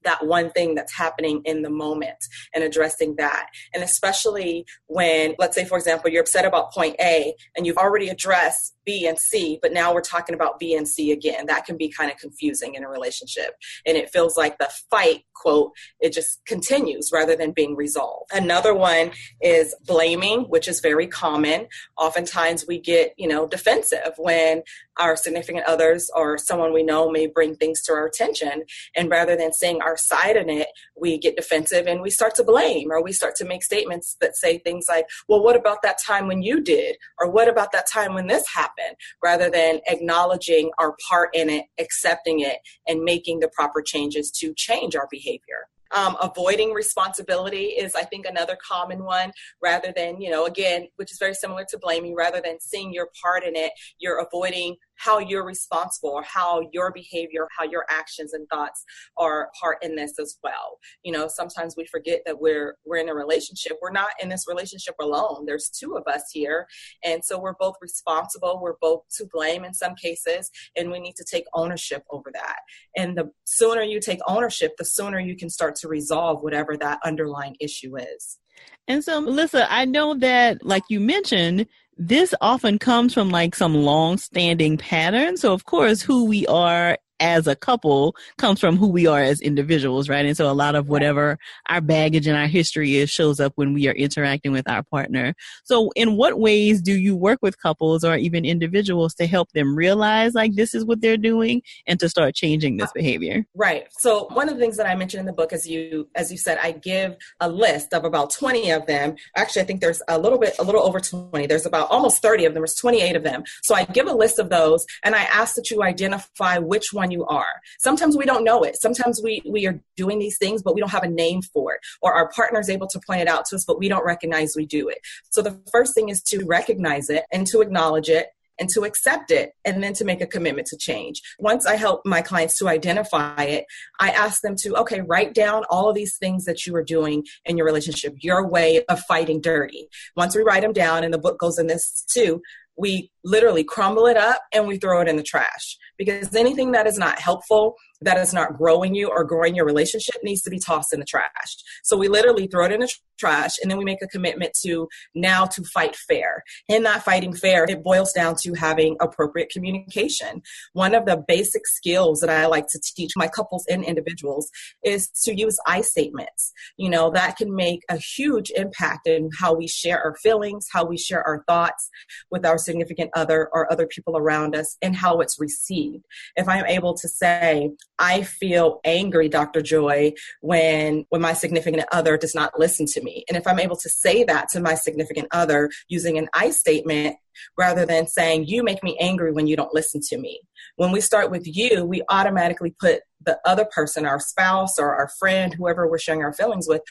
that 0.04 0.26
one 0.26 0.50
thing 0.50 0.74
that's 0.74 0.94
happening 0.94 1.42
in 1.44 1.62
the 1.62 1.70
moment 1.70 2.24
and 2.54 2.62
addressing 2.62 3.16
that. 3.16 3.46
And 3.74 3.82
especially 3.82 4.66
when, 4.86 5.34
let's 5.38 5.54
say, 5.54 5.64
for 5.64 5.76
example, 5.76 6.10
you're 6.10 6.22
upset 6.22 6.44
about 6.44 6.72
point 6.72 6.96
A 7.00 7.34
and 7.56 7.66
you've 7.66 7.78
already 7.78 8.08
addressed 8.08 8.74
B 8.84 9.06
and 9.06 9.18
C, 9.18 9.58
but 9.62 9.72
now 9.72 9.94
we're 9.94 10.02
talking 10.02 10.34
about 10.34 10.58
B 10.58 10.74
and 10.74 10.86
C 10.86 11.10
again. 11.10 11.46
That 11.46 11.64
can 11.64 11.76
be 11.76 11.88
kind 11.88 12.10
of 12.10 12.18
confusing 12.18 12.74
in 12.74 12.84
a 12.84 12.88
relationship. 12.88 13.54
And 13.86 13.96
it 13.96 14.10
feels 14.10 14.36
like 14.36 14.58
the 14.58 14.70
fight, 14.90 15.22
quote, 15.34 15.72
it 16.00 16.12
just 16.12 16.44
continues 16.46 17.10
rather 17.12 17.34
than 17.34 17.52
being 17.52 17.76
resolved. 17.76 18.30
Another 18.32 18.74
one 18.74 19.12
is 19.40 19.74
blaming, 19.86 20.42
which 20.42 20.68
is 20.68 20.80
very 20.80 21.06
common. 21.06 21.66
Oftentimes 21.96 22.66
we 22.68 22.78
get, 22.78 23.14
you 23.16 23.26
know, 23.26 23.46
defensive 23.46 24.12
when 24.18 24.62
our 24.98 25.16
significant 25.16 25.66
others 25.66 26.10
or 26.14 26.38
someone 26.38 26.72
we 26.72 26.82
know 26.82 27.10
may 27.10 27.26
bring 27.26 27.54
things 27.54 27.82
to 27.82 27.92
our 27.92 28.06
attention. 28.06 28.62
And 28.96 29.10
rather 29.10 29.36
than 29.36 29.52
saying 29.52 29.82
our 29.82 29.96
side 29.96 30.36
in 30.36 30.48
it, 30.48 30.68
we 30.96 31.18
get 31.18 31.36
defensive 31.36 31.86
and 31.86 32.00
we 32.00 32.10
start 32.10 32.34
to 32.36 32.44
blame 32.44 32.90
or 32.90 33.02
we 33.02 33.12
start 33.12 33.34
to 33.36 33.44
make 33.44 33.62
statements 33.62 34.16
that 34.20 34.36
say 34.36 34.58
things 34.58 34.86
like, 34.88 35.06
well, 35.28 35.42
what 35.42 35.56
about 35.56 35.82
that 35.82 35.98
time 36.04 36.26
when 36.26 36.42
you 36.42 36.60
did? 36.60 36.96
Or 37.18 37.30
what 37.30 37.48
about 37.48 37.72
that 37.72 37.88
time 37.90 38.14
when 38.14 38.26
this 38.26 38.44
happened? 38.54 38.96
Rather 39.22 39.50
than 39.50 39.80
acknowledging 39.86 40.70
our 40.78 40.96
part 41.08 41.30
in 41.34 41.50
it, 41.50 41.66
accepting 41.78 42.40
it, 42.40 42.58
and 42.86 43.02
making 43.02 43.40
the 43.40 43.48
proper 43.48 43.82
changes 43.82 44.30
to 44.30 44.54
change 44.54 44.96
our 44.96 45.08
behavior. 45.10 45.68
Um, 45.90 46.16
avoiding 46.20 46.72
responsibility 46.72 47.66
is, 47.66 47.94
I 47.94 48.04
think, 48.04 48.26
another 48.26 48.56
common 48.66 49.04
one. 49.04 49.32
Rather 49.62 49.92
than, 49.94 50.20
you 50.20 50.30
know, 50.30 50.46
again, 50.46 50.88
which 50.96 51.12
is 51.12 51.18
very 51.18 51.34
similar 51.34 51.64
to 51.70 51.78
blaming, 51.78 52.14
rather 52.14 52.40
than 52.40 52.60
seeing 52.60 52.92
your 52.92 53.08
part 53.22 53.44
in 53.44 53.56
it, 53.56 53.72
you're 53.98 54.18
avoiding 54.18 54.76
how 54.96 55.18
you're 55.18 55.44
responsible 55.44 56.10
or 56.10 56.22
how 56.22 56.68
your 56.72 56.92
behavior, 56.92 57.48
how 57.56 57.64
your 57.64 57.84
actions 57.90 58.32
and 58.32 58.48
thoughts 58.48 58.84
are 59.16 59.50
part 59.60 59.78
in 59.82 59.94
this 59.96 60.18
as 60.18 60.38
well. 60.42 60.78
You 61.02 61.12
know, 61.12 61.28
sometimes 61.28 61.74
we 61.76 61.86
forget 61.86 62.20
that 62.26 62.40
we're 62.40 62.76
we're 62.84 62.98
in 62.98 63.08
a 63.08 63.14
relationship. 63.14 63.78
We're 63.82 63.90
not 63.90 64.10
in 64.22 64.28
this 64.28 64.46
relationship 64.48 64.94
alone. 65.00 65.44
There's 65.46 65.68
two 65.68 65.96
of 65.96 66.04
us 66.06 66.24
here. 66.32 66.66
And 67.04 67.24
so 67.24 67.38
we're 67.38 67.54
both 67.58 67.74
responsible. 67.80 68.60
We're 68.60 68.76
both 68.80 69.02
to 69.16 69.26
blame 69.32 69.64
in 69.64 69.74
some 69.74 69.94
cases, 69.94 70.50
and 70.76 70.90
we 70.90 71.00
need 71.00 71.16
to 71.16 71.24
take 71.24 71.44
ownership 71.54 72.04
over 72.10 72.30
that. 72.32 72.56
And 72.96 73.16
the 73.16 73.30
sooner 73.44 73.82
you 73.82 74.00
take 74.00 74.20
ownership, 74.26 74.72
the 74.78 74.84
sooner 74.84 75.18
you 75.18 75.36
can 75.36 75.50
start 75.50 75.74
to 75.76 75.88
resolve 75.88 76.42
whatever 76.42 76.76
that 76.76 77.00
underlying 77.04 77.56
issue 77.60 77.96
is. 77.96 78.38
And 78.86 79.02
so, 79.02 79.20
Melissa, 79.20 79.70
I 79.72 79.84
know 79.84 80.14
that, 80.18 80.64
like 80.64 80.84
you 80.88 81.00
mentioned, 81.00 81.66
this 81.96 82.34
often 82.40 82.78
comes 82.78 83.14
from 83.14 83.30
like 83.30 83.54
some 83.54 83.74
long 83.74 84.18
standing 84.18 84.76
pattern. 84.76 85.36
So, 85.36 85.52
of 85.52 85.64
course, 85.64 86.02
who 86.02 86.24
we 86.24 86.46
are 86.46 86.98
as 87.20 87.46
a 87.46 87.56
couple 87.56 88.16
comes 88.38 88.60
from 88.60 88.76
who 88.76 88.88
we 88.88 89.06
are 89.06 89.20
as 89.20 89.40
individuals, 89.40 90.08
right? 90.08 90.26
And 90.26 90.36
so 90.36 90.50
a 90.50 90.52
lot 90.52 90.74
of 90.74 90.88
whatever 90.88 91.38
our 91.68 91.80
baggage 91.80 92.26
and 92.26 92.36
our 92.36 92.46
history 92.46 92.96
is 92.96 93.10
shows 93.10 93.40
up 93.40 93.52
when 93.56 93.72
we 93.72 93.88
are 93.88 93.92
interacting 93.92 94.52
with 94.52 94.68
our 94.68 94.82
partner. 94.82 95.34
So 95.64 95.90
in 95.96 96.16
what 96.16 96.38
ways 96.38 96.82
do 96.82 96.94
you 96.94 97.16
work 97.16 97.38
with 97.42 97.60
couples 97.60 98.04
or 98.04 98.16
even 98.16 98.44
individuals 98.44 99.14
to 99.14 99.26
help 99.26 99.52
them 99.52 99.76
realize 99.76 100.34
like 100.34 100.54
this 100.54 100.74
is 100.74 100.84
what 100.84 101.00
they're 101.00 101.16
doing 101.16 101.62
and 101.86 102.00
to 102.00 102.08
start 102.08 102.34
changing 102.34 102.76
this 102.76 102.92
behavior? 102.92 103.46
Right. 103.54 103.86
So 103.90 104.28
one 104.32 104.48
of 104.48 104.54
the 104.54 104.60
things 104.60 104.76
that 104.76 104.86
I 104.86 104.94
mentioned 104.94 105.20
in 105.20 105.26
the 105.26 105.32
book 105.32 105.52
as 105.52 105.66
you 105.66 106.08
as 106.14 106.30
you 106.30 106.38
said, 106.38 106.58
I 106.62 106.72
give 106.72 107.16
a 107.40 107.48
list 107.48 107.92
of 107.94 108.04
about 108.04 108.30
20 108.30 108.70
of 108.70 108.86
them. 108.86 109.16
Actually, 109.36 109.62
I 109.62 109.64
think 109.66 109.80
there's 109.80 110.02
a 110.08 110.18
little 110.18 110.38
bit 110.38 110.54
a 110.58 110.64
little 110.64 110.82
over 110.82 111.00
20. 111.00 111.46
There's 111.46 111.66
about 111.66 111.90
almost 111.90 112.22
30 112.22 112.46
of 112.46 112.54
them. 112.54 112.62
There's 112.62 112.74
28 112.74 113.16
of 113.16 113.22
them. 113.22 113.44
So 113.62 113.74
I 113.74 113.84
give 113.84 114.06
a 114.06 114.12
list 114.12 114.38
of 114.38 114.50
those 114.50 114.84
and 115.02 115.14
I 115.14 115.22
ask 115.24 115.54
that 115.56 115.70
you 115.70 115.82
identify 115.82 116.58
which 116.58 116.92
one 116.92 117.03
you 117.10 117.24
are. 117.26 117.60
Sometimes 117.78 118.16
we 118.16 118.24
don't 118.24 118.44
know 118.44 118.62
it. 118.62 118.76
Sometimes 118.80 119.20
we, 119.22 119.42
we 119.44 119.66
are 119.66 119.80
doing 119.96 120.18
these 120.18 120.38
things, 120.38 120.62
but 120.62 120.74
we 120.74 120.80
don't 120.80 120.90
have 120.90 121.02
a 121.02 121.08
name 121.08 121.42
for 121.42 121.74
it. 121.74 121.80
Or 122.02 122.12
our 122.12 122.28
partner 122.30 122.60
is 122.60 122.70
able 122.70 122.86
to 122.88 123.00
point 123.06 123.20
it 123.20 123.28
out 123.28 123.44
to 123.46 123.56
us, 123.56 123.64
but 123.64 123.78
we 123.78 123.88
don't 123.88 124.04
recognize 124.04 124.54
we 124.56 124.66
do 124.66 124.88
it. 124.88 124.98
So 125.30 125.42
the 125.42 125.60
first 125.72 125.94
thing 125.94 126.08
is 126.08 126.22
to 126.24 126.44
recognize 126.44 127.10
it 127.10 127.24
and 127.32 127.46
to 127.48 127.60
acknowledge 127.60 128.08
it 128.08 128.28
and 128.58 128.68
to 128.70 128.82
accept 128.82 129.30
it 129.30 129.52
and 129.64 129.82
then 129.82 129.92
to 129.94 130.04
make 130.04 130.20
a 130.20 130.26
commitment 130.26 130.66
to 130.68 130.76
change. 130.76 131.20
Once 131.38 131.66
I 131.66 131.76
help 131.76 132.02
my 132.04 132.22
clients 132.22 132.58
to 132.58 132.68
identify 132.68 133.42
it, 133.42 133.64
I 133.98 134.10
ask 134.10 134.42
them 134.42 134.56
to, 134.58 134.76
okay, 134.76 135.00
write 135.00 135.34
down 135.34 135.64
all 135.70 135.88
of 135.88 135.94
these 135.94 136.16
things 136.16 136.44
that 136.44 136.66
you 136.66 136.74
are 136.76 136.84
doing 136.84 137.24
in 137.44 137.56
your 137.56 137.66
relationship, 137.66 138.14
your 138.20 138.46
way 138.46 138.84
of 138.88 139.00
fighting 139.00 139.40
dirty. 139.40 139.88
Once 140.16 140.36
we 140.36 140.42
write 140.42 140.62
them 140.62 140.72
down, 140.72 141.04
and 141.04 141.12
the 141.12 141.18
book 141.18 141.38
goes 141.38 141.58
in 141.58 141.66
this 141.66 142.04
too, 142.08 142.42
we 142.76 143.10
literally 143.24 143.64
crumble 143.64 144.06
it 144.06 144.16
up 144.16 144.40
and 144.52 144.66
we 144.66 144.78
throw 144.78 145.00
it 145.00 145.08
in 145.08 145.16
the 145.16 145.22
trash 145.22 145.76
because 145.96 146.34
anything 146.34 146.72
that 146.72 146.86
is 146.86 146.98
not 146.98 147.18
helpful 147.18 147.74
that 148.04 148.18
is 148.18 148.32
not 148.32 148.56
growing 148.56 148.94
you 148.94 149.08
or 149.08 149.24
growing 149.24 149.54
your 149.54 149.66
relationship 149.66 150.16
needs 150.22 150.42
to 150.42 150.50
be 150.50 150.58
tossed 150.58 150.92
in 150.92 151.00
the 151.00 151.06
trash. 151.06 151.56
So 151.82 151.96
we 151.96 152.08
literally 152.08 152.46
throw 152.46 152.66
it 152.66 152.72
in 152.72 152.80
the 152.80 152.94
trash 153.18 153.52
and 153.62 153.70
then 153.70 153.78
we 153.78 153.84
make 153.84 154.02
a 154.02 154.08
commitment 154.08 154.52
to 154.62 154.88
now 155.14 155.46
to 155.46 155.62
fight 155.64 155.96
fair. 155.96 156.42
In 156.68 156.82
that 156.84 157.02
fighting 157.02 157.34
fair, 157.34 157.64
it 157.64 157.82
boils 157.82 158.12
down 158.12 158.36
to 158.42 158.54
having 158.54 158.96
appropriate 159.00 159.50
communication. 159.50 160.42
One 160.72 160.94
of 160.94 161.06
the 161.06 161.22
basic 161.26 161.66
skills 161.66 162.20
that 162.20 162.30
I 162.30 162.46
like 162.46 162.66
to 162.68 162.80
teach 162.94 163.12
my 163.16 163.28
couples 163.28 163.64
and 163.68 163.84
individuals 163.84 164.50
is 164.84 165.08
to 165.24 165.34
use 165.34 165.58
I 165.66 165.80
statements. 165.80 166.52
You 166.76 166.90
know, 166.90 167.10
that 167.10 167.36
can 167.36 167.54
make 167.54 167.82
a 167.88 167.96
huge 167.96 168.50
impact 168.54 169.06
in 169.06 169.30
how 169.38 169.54
we 169.54 169.66
share 169.66 170.02
our 170.02 170.14
feelings, 170.16 170.66
how 170.72 170.84
we 170.84 170.98
share 170.98 171.26
our 171.26 171.44
thoughts 171.46 171.88
with 172.30 172.44
our 172.44 172.58
significant 172.58 173.10
other 173.14 173.48
or 173.52 173.70
other 173.72 173.86
people 173.86 174.16
around 174.16 174.54
us, 174.54 174.76
and 174.82 174.94
how 174.96 175.20
it's 175.20 175.40
received. 175.40 176.04
If 176.36 176.48
I'm 176.48 176.66
able 176.66 176.94
to 176.94 177.08
say, 177.08 177.70
I 177.98 178.22
feel 178.22 178.80
angry, 178.84 179.28
Dr. 179.28 179.62
Joy, 179.62 180.14
when 180.40 181.06
when 181.10 181.20
my 181.20 181.32
significant 181.32 181.84
other 181.92 182.16
does 182.16 182.34
not 182.34 182.58
listen 182.58 182.86
to 182.86 183.02
me. 183.02 183.24
And 183.28 183.36
if 183.36 183.46
I'm 183.46 183.58
able 183.60 183.76
to 183.76 183.88
say 183.88 184.24
that 184.24 184.48
to 184.50 184.60
my 184.60 184.74
significant 184.74 185.28
other 185.30 185.70
using 185.88 186.18
an 186.18 186.28
I 186.34 186.50
statement, 186.50 187.16
rather 187.58 187.86
than 187.86 188.06
saying, 188.06 188.46
You 188.46 188.62
make 188.62 188.82
me 188.82 188.96
angry 189.00 189.32
when 189.32 189.46
you 189.46 189.56
don't 189.56 189.74
listen 189.74 190.00
to 190.08 190.18
me. 190.18 190.40
When 190.76 190.92
we 190.92 191.00
start 191.00 191.30
with 191.30 191.42
you, 191.46 191.84
we 191.84 192.02
automatically 192.08 192.74
put 192.80 193.02
the 193.24 193.38
other 193.44 193.64
person, 193.64 194.06
our 194.06 194.20
spouse 194.20 194.78
or 194.78 194.94
our 194.94 195.08
friend, 195.18 195.54
whoever 195.54 195.88
we're 195.88 195.98
sharing 195.98 196.22
our 196.22 196.32
feelings 196.32 196.68
with, 196.68 196.82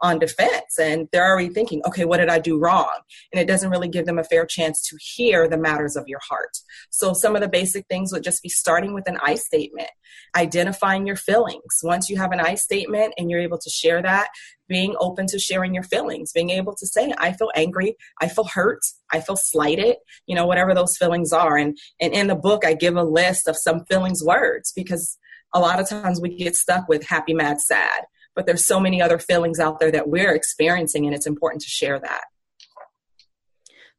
on 0.00 0.18
defense. 0.18 0.78
And 0.78 1.08
they're 1.12 1.26
already 1.26 1.48
thinking, 1.48 1.82
okay, 1.86 2.04
what 2.04 2.18
did 2.18 2.28
I 2.28 2.38
do 2.38 2.58
wrong? 2.58 3.00
And 3.32 3.40
it 3.40 3.46
doesn't 3.46 3.70
really 3.70 3.88
give 3.88 4.06
them 4.06 4.18
a 4.18 4.24
fair 4.24 4.46
chance 4.46 4.82
to 4.88 4.96
hear 5.00 5.48
the 5.48 5.58
matters 5.58 5.96
of 5.96 6.04
your 6.06 6.20
heart. 6.28 6.58
So 6.90 7.12
some 7.12 7.34
of 7.34 7.42
the 7.42 7.48
basic 7.48 7.86
things 7.88 8.12
would 8.12 8.24
just 8.24 8.42
be 8.42 8.48
starting 8.48 8.94
with 8.94 9.08
an 9.08 9.18
I 9.22 9.34
statement, 9.34 9.90
identifying 10.36 11.06
your 11.06 11.16
feelings. 11.16 11.80
Once 11.82 12.08
you 12.08 12.16
have 12.18 12.32
an 12.32 12.40
I 12.40 12.54
statement 12.54 13.14
and 13.18 13.30
you're 13.30 13.40
able 13.40 13.58
to 13.58 13.70
share 13.70 14.02
that, 14.02 14.28
being 14.70 14.94
open 15.00 15.26
to 15.26 15.38
sharing 15.38 15.74
your 15.74 15.82
feelings, 15.82 16.32
being 16.32 16.50
able 16.50 16.74
to 16.76 16.86
say, 16.86 17.12
I 17.18 17.32
feel 17.32 17.50
angry, 17.56 17.96
I 18.20 18.28
feel 18.28 18.44
hurt, 18.44 18.80
I 19.12 19.20
feel 19.20 19.36
slighted, 19.36 19.96
you 20.26 20.36
know, 20.36 20.46
whatever 20.46 20.72
those 20.72 20.96
feelings 20.96 21.32
are. 21.32 21.58
And, 21.58 21.76
and 22.00 22.14
in 22.14 22.28
the 22.28 22.36
book, 22.36 22.64
I 22.64 22.74
give 22.74 22.94
a 22.94 23.02
list 23.02 23.48
of 23.48 23.56
some 23.56 23.84
feelings 23.86 24.22
words 24.24 24.72
because 24.74 25.18
a 25.52 25.58
lot 25.58 25.80
of 25.80 25.88
times 25.88 26.20
we 26.20 26.36
get 26.36 26.54
stuck 26.54 26.88
with 26.88 27.04
happy, 27.04 27.34
mad, 27.34 27.60
sad. 27.60 28.04
But 28.36 28.46
there's 28.46 28.64
so 28.64 28.78
many 28.78 29.02
other 29.02 29.18
feelings 29.18 29.58
out 29.58 29.80
there 29.80 29.90
that 29.90 30.08
we're 30.08 30.32
experiencing, 30.32 31.04
and 31.04 31.14
it's 31.14 31.26
important 31.26 31.62
to 31.62 31.68
share 31.68 31.98
that. 31.98 32.22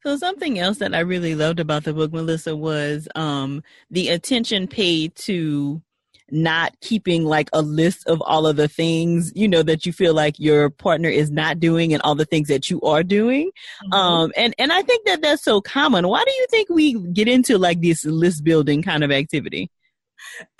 So 0.04 0.16
something 0.16 0.58
else 0.58 0.78
that 0.78 0.96
I 0.96 1.02
really 1.02 1.36
loved 1.36 1.60
about 1.60 1.84
the 1.84 1.94
book, 1.94 2.14
Melissa, 2.14 2.56
was 2.56 3.10
um, 3.14 3.62
the 3.92 4.08
attention 4.08 4.68
paid 4.68 5.16
to 5.16 5.82
not 6.32 6.74
keeping 6.82 7.26
like 7.26 7.50
a 7.54 7.62
list 7.62 8.08
of 8.08 8.22
all 8.22 8.48
of 8.48 8.56
the 8.56 8.68
things 8.68 9.32
you 9.36 9.48
know 9.48 9.64
that 9.64 9.86
you 9.86 9.94
feel 9.94 10.14
like 10.14 10.40
your 10.40 10.70
partner 10.70 11.10
is 11.10 11.32
not 11.32 11.60
doing 11.60 11.94
and 11.94 12.02
all 12.04 12.16
the 12.16 12.26
things 12.26 12.48
that 12.48 12.70
you 12.70 12.82
are 12.82 13.04
doing 13.04 13.50
mm-hmm. 13.84 13.94
um 13.94 14.32
and 14.36 14.54
and 14.58 14.72
i 14.72 14.82
think 14.82 15.06
that 15.06 15.22
that's 15.22 15.44
so 15.44 15.62
common 15.62 16.08
why 16.08 16.24
do 16.26 16.32
you 16.32 16.48
think 16.50 16.70
we 16.70 16.94
get 17.10 17.28
into 17.28 17.58
like 17.58 17.82
this 17.82 18.06
list 18.06 18.44
building 18.44 18.82
kind 18.82 19.04
of 19.04 19.12
activity 19.12 19.70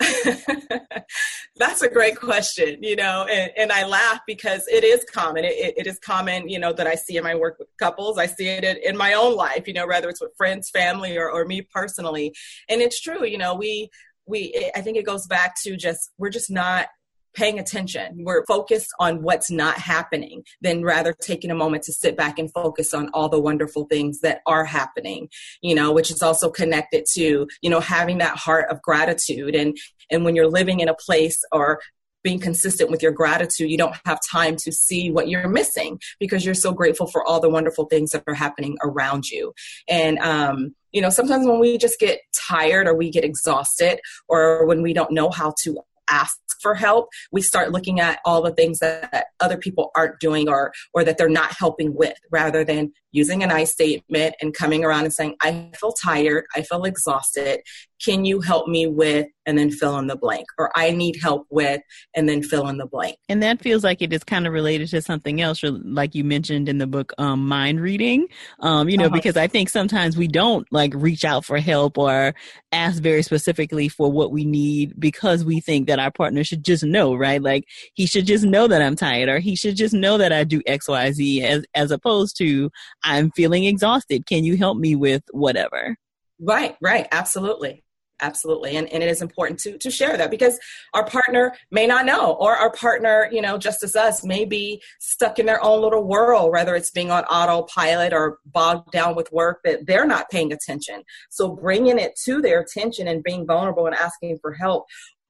That's 1.56 1.82
a 1.82 1.88
great 1.88 2.16
question, 2.18 2.82
you 2.82 2.96
know, 2.96 3.26
and, 3.30 3.52
and 3.56 3.72
I 3.72 3.86
laugh 3.86 4.20
because 4.26 4.66
it 4.68 4.84
is 4.84 5.04
common. 5.04 5.44
It, 5.44 5.74
it 5.76 5.86
is 5.86 5.98
common, 5.98 6.48
you 6.48 6.58
know, 6.58 6.72
that 6.72 6.86
I 6.86 6.94
see 6.94 7.16
in 7.16 7.24
my 7.24 7.34
work 7.34 7.58
with 7.58 7.68
couples. 7.78 8.18
I 8.18 8.26
see 8.26 8.48
it 8.48 8.64
in, 8.64 8.76
in 8.78 8.96
my 8.96 9.12
own 9.12 9.36
life, 9.36 9.66
you 9.66 9.74
know, 9.74 9.86
whether 9.86 10.08
it's 10.08 10.20
with 10.20 10.36
friends, 10.36 10.70
family, 10.70 11.16
or, 11.16 11.30
or 11.30 11.44
me 11.44 11.62
personally. 11.62 12.34
And 12.68 12.80
it's 12.80 13.00
true, 13.00 13.24
you 13.24 13.38
know, 13.38 13.54
we, 13.54 13.90
we, 14.26 14.70
I 14.74 14.80
think 14.80 14.96
it 14.96 15.06
goes 15.06 15.26
back 15.26 15.54
to 15.64 15.76
just, 15.76 16.10
we're 16.18 16.30
just 16.30 16.50
not 16.50 16.88
paying 17.34 17.58
attention. 17.58 18.24
We're 18.24 18.44
focused 18.46 18.90
on 19.00 19.22
what's 19.22 19.50
not 19.50 19.78
happening 19.78 20.44
than 20.60 20.84
rather 20.84 21.14
taking 21.14 21.50
a 21.50 21.54
moment 21.54 21.82
to 21.84 21.92
sit 21.92 22.16
back 22.16 22.38
and 22.38 22.52
focus 22.52 22.92
on 22.92 23.08
all 23.14 23.28
the 23.28 23.40
wonderful 23.40 23.86
things 23.86 24.20
that 24.20 24.42
are 24.46 24.64
happening, 24.64 25.28
you 25.62 25.74
know, 25.74 25.92
which 25.92 26.10
is 26.10 26.22
also 26.22 26.50
connected 26.50 27.06
to, 27.14 27.46
you 27.62 27.70
know, 27.70 27.80
having 27.80 28.18
that 28.18 28.36
heart 28.36 28.70
of 28.70 28.82
gratitude. 28.82 29.54
And, 29.54 29.76
and 30.10 30.24
when 30.24 30.36
you're 30.36 30.50
living 30.50 30.80
in 30.80 30.88
a 30.88 30.94
place 30.94 31.42
or 31.52 31.80
being 32.22 32.38
consistent 32.38 32.90
with 32.90 33.02
your 33.02 33.12
gratitude, 33.12 33.70
you 33.70 33.78
don't 33.78 33.96
have 34.04 34.18
time 34.30 34.56
to 34.56 34.72
see 34.72 35.10
what 35.10 35.28
you're 35.28 35.48
missing 35.48 36.00
because 36.18 36.44
you're 36.44 36.54
so 36.54 36.72
grateful 36.72 37.06
for 37.06 37.26
all 37.26 37.40
the 37.40 37.50
wonderful 37.50 37.86
things 37.86 38.10
that 38.10 38.22
are 38.26 38.34
happening 38.34 38.76
around 38.82 39.28
you. 39.28 39.52
And, 39.88 40.18
um, 40.18 40.74
you 40.92 41.00
know, 41.00 41.10
sometimes 41.10 41.46
when 41.46 41.58
we 41.58 41.78
just 41.78 41.98
get 41.98 42.20
tired 42.48 42.86
or 42.86 42.94
we 42.94 43.10
get 43.10 43.24
exhausted 43.24 44.00
or 44.28 44.66
when 44.66 44.82
we 44.82 44.92
don't 44.92 45.12
know 45.12 45.30
how 45.30 45.54
to 45.62 45.78
ask 46.10 46.38
for 46.60 46.74
help, 46.74 47.08
we 47.32 47.42
start 47.42 47.72
looking 47.72 47.98
at 47.98 48.20
all 48.24 48.42
the 48.42 48.52
things 48.52 48.78
that, 48.78 49.26
other 49.40 49.56
people 49.56 49.90
aren't 49.96 50.20
doing 50.20 50.48
or 50.48 50.72
or 50.94 51.02
that 51.02 51.18
they're 51.18 51.28
not 51.28 51.52
helping 51.52 51.96
with, 51.96 52.16
rather 52.30 52.64
than 52.64 52.92
using 53.10 53.42
an 53.42 53.50
I 53.50 53.64
statement 53.64 54.36
and 54.40 54.54
coming 54.54 54.84
around 54.84 55.02
and 55.02 55.12
saying, 55.12 55.34
I 55.42 55.72
feel 55.76 55.92
tired, 55.92 56.44
I 56.54 56.62
feel 56.62 56.84
exhausted. 56.84 57.60
Can 58.04 58.24
you 58.24 58.40
help 58.40 58.68
me 58.68 58.86
with 58.86 59.26
and 59.46 59.58
then 59.58 59.70
fill 59.70 59.98
in 59.98 60.06
the 60.06 60.16
blank? 60.16 60.46
Or 60.58 60.70
I 60.76 60.90
need 60.90 61.18
help 61.20 61.46
with 61.50 61.80
and 62.14 62.28
then 62.28 62.42
fill 62.42 62.68
in 62.68 62.78
the 62.78 62.86
blank. 62.86 63.16
And 63.28 63.42
that 63.42 63.60
feels 63.60 63.84
like 63.84 64.02
it 64.02 64.12
is 64.12 64.24
kind 64.24 64.46
of 64.46 64.52
related 64.52 64.88
to 64.90 65.02
something 65.02 65.40
else, 65.40 65.62
like 65.62 66.14
you 66.14 66.24
mentioned 66.24 66.68
in 66.68 66.78
the 66.78 66.86
book, 66.86 67.12
um, 67.18 67.46
mind 67.46 67.80
reading. 67.80 68.26
Um, 68.60 68.88
you 68.88 68.96
know, 68.96 69.06
uh-huh. 69.06 69.14
because 69.14 69.36
I 69.36 69.46
think 69.46 69.68
sometimes 69.68 70.16
we 70.16 70.28
don't 70.28 70.66
like 70.70 70.92
reach 70.94 71.24
out 71.24 71.44
for 71.44 71.58
help 71.58 71.98
or 71.98 72.34
ask 72.72 73.02
very 73.02 73.22
specifically 73.22 73.88
for 73.88 74.10
what 74.10 74.32
we 74.32 74.44
need 74.44 74.98
because 74.98 75.44
we 75.44 75.60
think 75.60 75.86
that 75.88 75.98
our 75.98 76.10
partner 76.10 76.44
should 76.44 76.64
just 76.64 76.84
know, 76.84 77.14
right? 77.14 77.42
Like 77.42 77.64
he 77.94 78.06
should 78.06 78.26
just 78.26 78.44
know 78.44 78.66
that 78.66 78.82
I'm 78.82 78.96
tired 78.96 79.28
or 79.28 79.38
he 79.38 79.56
should 79.56 79.76
just 79.76 79.94
know 79.94 80.18
that 80.18 80.32
I 80.32 80.44
do 80.44 80.62
X, 80.66 80.88
Y, 80.88 81.12
Z 81.12 81.44
as, 81.44 81.64
as 81.74 81.90
opposed 81.90 82.36
to 82.38 82.70
I'm 83.04 83.30
feeling 83.32 83.64
exhausted. 83.64 84.26
Can 84.26 84.44
you 84.44 84.56
help 84.56 84.78
me 84.78 84.96
with 84.96 85.22
whatever? 85.30 85.96
Right, 86.40 86.76
right. 86.80 87.06
Absolutely. 87.12 87.84
Absolutely. 88.22 88.76
And, 88.76 88.88
and 88.92 89.02
it 89.02 89.10
is 89.10 89.20
important 89.20 89.58
to, 89.60 89.76
to 89.78 89.90
share 89.90 90.16
that 90.16 90.30
because 90.30 90.58
our 90.94 91.04
partner 91.04 91.54
may 91.72 91.88
not 91.88 92.06
know, 92.06 92.34
or 92.34 92.54
our 92.54 92.72
partner, 92.72 93.28
you 93.32 93.42
know, 93.42 93.58
just 93.58 93.82
as 93.82 93.96
us, 93.96 94.24
may 94.24 94.44
be 94.44 94.80
stuck 95.00 95.40
in 95.40 95.46
their 95.46 95.62
own 95.62 95.82
little 95.82 96.04
world, 96.04 96.52
whether 96.52 96.76
it's 96.76 96.90
being 96.90 97.10
on 97.10 97.24
autopilot 97.24 98.12
or 98.12 98.38
bogged 98.46 98.92
down 98.92 99.16
with 99.16 99.30
work 99.32 99.58
that 99.64 99.86
they're 99.86 100.06
not 100.06 100.30
paying 100.30 100.52
attention. 100.52 101.02
So 101.30 101.50
bringing 101.50 101.98
it 101.98 102.12
to 102.24 102.40
their 102.40 102.60
attention 102.60 103.08
and 103.08 103.24
being 103.24 103.44
vulnerable 103.44 103.86
and 103.86 103.96
asking 103.96 104.38
for 104.40 104.52
help 104.52 104.86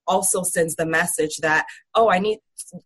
also 0.07 0.43
sends 0.43 0.75
the 0.75 0.85
message 0.85 1.37
that, 1.39 1.65
oh, 1.95 2.11
I 2.11 2.19
need 2.19 2.39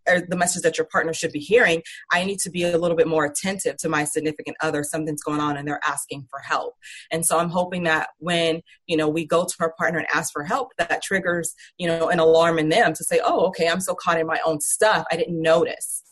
or 0.09 0.20
the 0.20 0.37
message 0.37 0.62
that 0.62 0.79
your 0.79 0.87
partner 0.87 1.12
should 1.12 1.33
be 1.33 1.38
hearing, 1.38 1.83
I 2.12 2.25
need 2.25 2.38
to 2.40 2.51
be 2.51 2.64
a 2.64 2.79
little 2.79 2.96
bit 2.96 3.09
more 3.09 3.25
attentive 3.25 3.77
to 3.79 3.88
my 3.88 4.05
significant 4.05 4.57
other. 4.61 4.83
Something's 4.83 5.22
going 5.22 5.40
on 5.40 5.57
and 5.57 5.66
they're 5.66 5.81
asking 5.87 6.27
for 6.31 6.40
help. 6.40 6.75
And 7.11 7.25
so 7.25 7.38
I'm 7.38 7.51
hoping 7.51 7.85
that 7.85 8.09
when, 8.18 8.62
you 8.87 8.96
know, 8.96 9.09
we 9.09 9.27
go 9.27 9.44
to 9.44 9.55
our 9.61 9.72
partner 9.79 9.99
and 9.99 10.09
ask 10.12 10.33
for 10.33 10.44
help, 10.44 10.72
that 10.79 11.03
triggers, 11.03 11.55
you 11.79 11.87
know, 11.87 12.09
an 12.09 12.18
alarm 12.18 12.59
in 12.59 12.68
them 12.68 12.92
to 12.94 13.05
say, 13.05 13.20
oh, 13.25 13.46
okay, 13.46 13.68
I'm 13.68 13.81
so 13.81 13.94
caught 13.94 14.20
in 14.20 14.27
my 14.27 14.40
own 14.44 14.61
stuff. 14.61 15.05
I 15.11 15.16
didn't 15.16 15.40
notice. 15.40 16.03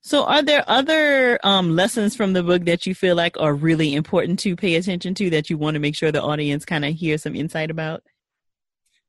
So, 0.00 0.24
are 0.24 0.42
there 0.42 0.64
other 0.68 1.38
um, 1.42 1.76
lessons 1.76 2.16
from 2.16 2.32
the 2.32 2.42
book 2.42 2.64
that 2.64 2.86
you 2.86 2.94
feel 2.94 3.14
like 3.14 3.36
are 3.38 3.52
really 3.52 3.94
important 3.94 4.38
to 4.38 4.56
pay 4.56 4.76
attention 4.76 5.12
to 5.16 5.28
that 5.30 5.50
you 5.50 5.58
want 5.58 5.74
to 5.74 5.80
make 5.80 5.94
sure 5.94 6.10
the 6.10 6.22
audience 6.22 6.64
kind 6.64 6.84
of 6.86 6.94
hear 6.94 7.18
some 7.18 7.34
insight 7.34 7.70
about? 7.70 8.02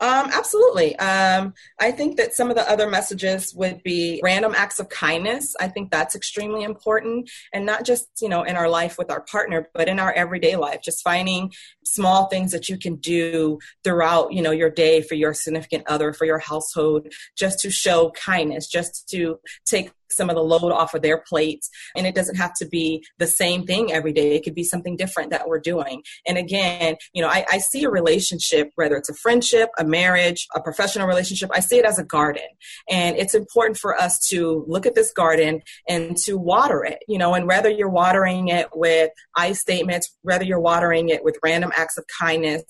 Um, 0.02 0.30
absolutely. 0.32 0.98
Um, 0.98 1.54
I 1.80 1.92
think 1.92 2.16
that 2.18 2.34
some 2.34 2.50
of 2.50 2.56
the 2.56 2.70
other 2.70 2.90
messages 2.90 3.54
would 3.54 3.84
be 3.84 4.22
random 4.24 4.54
acts 4.56 4.80
of 4.80 4.88
kindness. 4.88 5.56
I 5.60 5.68
think 5.68 5.92
that's 5.92 6.16
extremely 6.16 6.64
important, 6.64 7.30
and 7.54 7.66
not 7.66 7.86
just 7.86 8.08
you 8.22 8.30
know 8.30 8.44
in 8.44 8.56
our 8.56 8.70
life 8.70 8.98
with 8.98 9.12
our 9.12 9.22
partner, 9.22 9.70
but 9.74 9.90
in 9.90 10.00
our 10.00 10.14
everyday 10.14 10.56
life. 10.56 10.82
Just 10.82 11.04
finding 11.04 11.52
small 11.94 12.28
things 12.28 12.52
that 12.52 12.70
you 12.70 12.78
can 12.78 12.96
do 12.96 13.60
throughout 13.84 14.34
you 14.34 14.42
know 14.42 14.52
your 14.52 14.70
day 14.70 15.02
for 15.02 15.16
your 15.16 15.34
significant 15.34 15.84
other, 15.88 16.14
for 16.14 16.26
your 16.26 16.40
household, 16.40 17.08
just 17.38 17.60
to 17.60 17.72
show 17.72 18.12
kindness, 18.12 18.68
just 18.68 19.08
to 19.10 19.40
take 19.66 19.92
some 20.12 20.30
of 20.30 20.36
the 20.36 20.44
load 20.44 20.72
off 20.72 20.94
of 20.94 21.02
their 21.02 21.24
plates. 21.28 21.70
And 21.96 22.06
it 22.08 22.16
doesn't 22.16 22.36
have 22.36 22.54
to 22.56 22.66
be 22.66 23.06
the 23.18 23.28
same 23.28 23.66
thing 23.66 23.92
every 23.92 24.14
day. 24.14 24.36
It 24.36 24.44
could 24.44 24.56
be 24.56 24.64
something 24.64 24.96
different 24.96 25.32
that 25.32 25.48
we're 25.48 25.60
doing. 25.60 26.04
And 26.28 26.38
again, 26.38 26.96
you 27.14 27.22
know, 27.22 27.30
I, 27.30 27.46
I 27.50 27.60
see 27.60 27.84
a 27.84 27.90
relationship, 27.90 28.72
whether 28.76 28.96
it's 28.96 29.10
a 29.10 29.14
friendship, 29.14 29.70
a 29.78 29.86
marriage, 29.86 30.48
a 30.56 30.62
professional 30.62 31.08
relationship, 31.08 31.50
I 31.54 31.60
see 31.60 31.78
it 31.78 31.86
as 31.86 32.00
a 32.00 32.04
garden. 32.04 32.44
And 32.90 33.18
it's 33.18 33.36
important 33.36 33.78
for 33.78 33.96
us 33.96 34.20
to 34.30 34.66
look 34.68 34.86
at 34.86 34.96
this 34.96 35.12
garden 35.12 35.62
and 35.88 36.18
to 36.26 36.38
water 36.38 36.84
it, 36.84 37.00
you 37.08 37.18
know, 37.18 37.34
and 37.34 37.48
whether 37.48 37.70
you're 37.70 37.90
watering 37.90 38.48
it 38.50 38.68
with 38.74 39.12
I 39.36 39.54
statements, 39.54 40.16
whether 40.22 40.44
you're 40.44 40.60
watering 40.60 41.10
it 41.10 41.24
with 41.24 41.38
random 41.44 41.72
acts 41.80 41.98
of 41.98 42.06
kindness, 42.20 42.64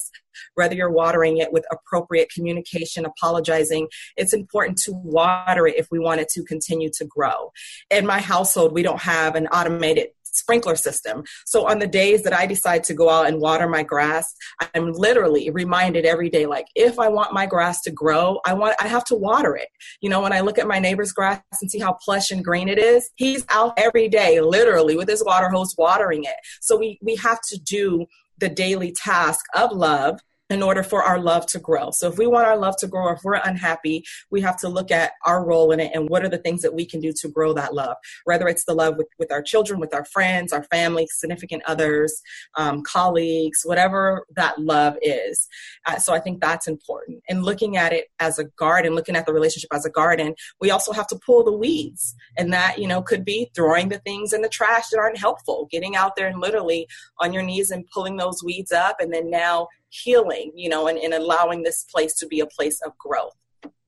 whether 0.55 0.75
you're 0.75 0.91
watering 0.91 1.37
it 1.37 1.51
with 1.51 1.65
appropriate 1.71 2.29
communication, 2.33 3.05
apologizing. 3.05 3.87
It's 4.17 4.33
important 4.33 4.77
to 4.79 4.91
water 4.93 5.67
it 5.67 5.77
if 5.77 5.87
we 5.91 5.99
want 5.99 6.21
it 6.21 6.29
to 6.29 6.43
continue 6.43 6.89
to 6.97 7.05
grow. 7.05 7.51
In 7.89 8.05
my 8.05 8.19
household, 8.19 8.73
we 8.73 8.83
don't 8.83 9.01
have 9.01 9.35
an 9.35 9.47
automated 9.47 10.09
sprinkler 10.31 10.75
system. 10.75 11.23
So 11.45 11.67
on 11.67 11.79
the 11.79 11.87
days 11.87 12.23
that 12.23 12.33
I 12.33 12.45
decide 12.45 12.83
to 12.85 12.93
go 12.93 13.09
out 13.09 13.27
and 13.27 13.41
water 13.41 13.67
my 13.67 13.83
grass, 13.83 14.33
I'm 14.73 14.93
literally 14.93 15.49
reminded 15.49 16.05
every 16.05 16.29
day 16.29 16.45
like 16.45 16.67
if 16.75 16.99
I 16.99 17.09
want 17.09 17.33
my 17.33 17.45
grass 17.45 17.81
to 17.81 17.91
grow, 17.91 18.39
I 18.45 18.53
want 18.53 18.75
I 18.79 18.87
have 18.87 19.03
to 19.05 19.15
water 19.15 19.55
it. 19.55 19.69
You 20.01 20.09
know, 20.09 20.21
when 20.21 20.33
I 20.33 20.41
look 20.41 20.57
at 20.57 20.67
my 20.67 20.79
neighbor's 20.79 21.11
grass 21.11 21.41
and 21.61 21.69
see 21.69 21.79
how 21.79 21.93
plush 21.93 22.31
and 22.31 22.45
green 22.45 22.69
it 22.69 22.79
is, 22.79 23.09
he's 23.15 23.45
out 23.49 23.73
every 23.77 24.07
day 24.07 24.39
literally 24.39 24.95
with 24.95 25.09
his 25.09 25.23
water 25.23 25.49
hose 25.49 25.75
watering 25.77 26.23
it. 26.23 26.35
So 26.61 26.77
we 26.77 26.99
we 27.01 27.15
have 27.15 27.39
to 27.49 27.59
do 27.59 28.05
the 28.39 28.49
daily 28.49 28.91
task 28.91 29.45
of 29.55 29.71
love 29.71 30.19
in 30.49 30.63
order 30.63 30.81
for 30.83 31.03
our 31.03 31.19
love 31.19 31.45
to 31.47 31.59
grow. 31.59 31.91
So 31.91 32.07
if 32.07 32.17
we 32.17 32.27
want 32.27 32.47
our 32.47 32.57
love 32.57 32.75
to 32.77 32.87
grow, 32.87 33.11
if 33.13 33.19
we're 33.23 33.35
unhappy, 33.35 34.03
we 34.31 34.41
have 34.41 34.57
to 34.59 34.69
look 34.69 34.89
at 34.91 35.11
our 35.25 35.45
role 35.45 35.71
in 35.71 35.79
it 35.79 35.91
and 35.93 36.09
what 36.09 36.23
are 36.23 36.29
the 36.29 36.39
things 36.39 36.61
that 36.61 36.73
we 36.73 36.85
can 36.85 36.99
do 36.99 37.13
to 37.13 37.27
grow 37.27 37.53
that 37.53 37.73
love, 37.73 37.95
whether 38.23 38.47
it's 38.47 38.65
the 38.65 38.73
love 38.73 38.97
with, 38.97 39.07
with 39.19 39.31
our 39.31 39.41
children, 39.41 39.79
with 39.79 39.93
our 39.93 40.05
friends, 40.05 40.51
our 40.51 40.63
family, 40.65 41.07
significant 41.11 41.61
others, 41.67 42.21
um, 42.55 42.81
colleagues, 42.81 43.61
whatever 43.63 44.25
that 44.35 44.59
love 44.59 44.97
is. 45.01 45.47
Uh, 45.85 45.97
so 45.97 46.13
I 46.13 46.19
think 46.19 46.41
that's 46.41 46.67
important. 46.67 47.21
And 47.29 47.43
looking 47.43 47.77
at 47.77 47.93
it 47.93 48.07
as 48.19 48.39
a 48.39 48.45
garden, 48.45 48.95
looking 48.95 49.15
at 49.15 49.25
the 49.25 49.33
relationship 49.33 49.69
as 49.73 49.85
a 49.85 49.89
garden, 49.91 50.33
we 50.59 50.71
also 50.71 50.93
have 50.93 51.07
to 51.07 51.19
pull 51.23 51.43
the 51.43 51.55
weeds. 51.55 52.15
And 52.37 52.51
that, 52.53 52.79
you 52.79 52.87
know, 52.87 53.01
could 53.01 53.23
be 53.23 53.51
throwing 53.55 53.89
the 53.89 53.99
things 53.99 54.33
in 54.33 54.41
the 54.41 54.49
trash 54.49 54.89
that 54.89 54.99
aren't 54.99 55.17
helpful, 55.17 55.67
getting 55.69 55.95
out 55.95 56.15
there 56.15 56.27
and 56.27 56.41
literally 56.41 56.87
on 57.19 57.33
your 57.33 57.43
knees 57.43 57.69
and 57.69 57.85
pulling 57.93 58.17
those 58.17 58.43
weeds 58.43 58.71
up. 58.71 58.99
And 58.99 59.13
then 59.13 59.29
now 59.29 59.67
healing, 59.89 60.51
you 60.55 60.69
know, 60.69 60.87
and, 60.87 60.97
and 60.97 61.13
allowing 61.13 61.63
this 61.63 61.83
place 61.83 62.13
to 62.15 62.27
be 62.27 62.39
a 62.39 62.45
place 62.45 62.81
of 62.81 62.97
growth 62.97 63.35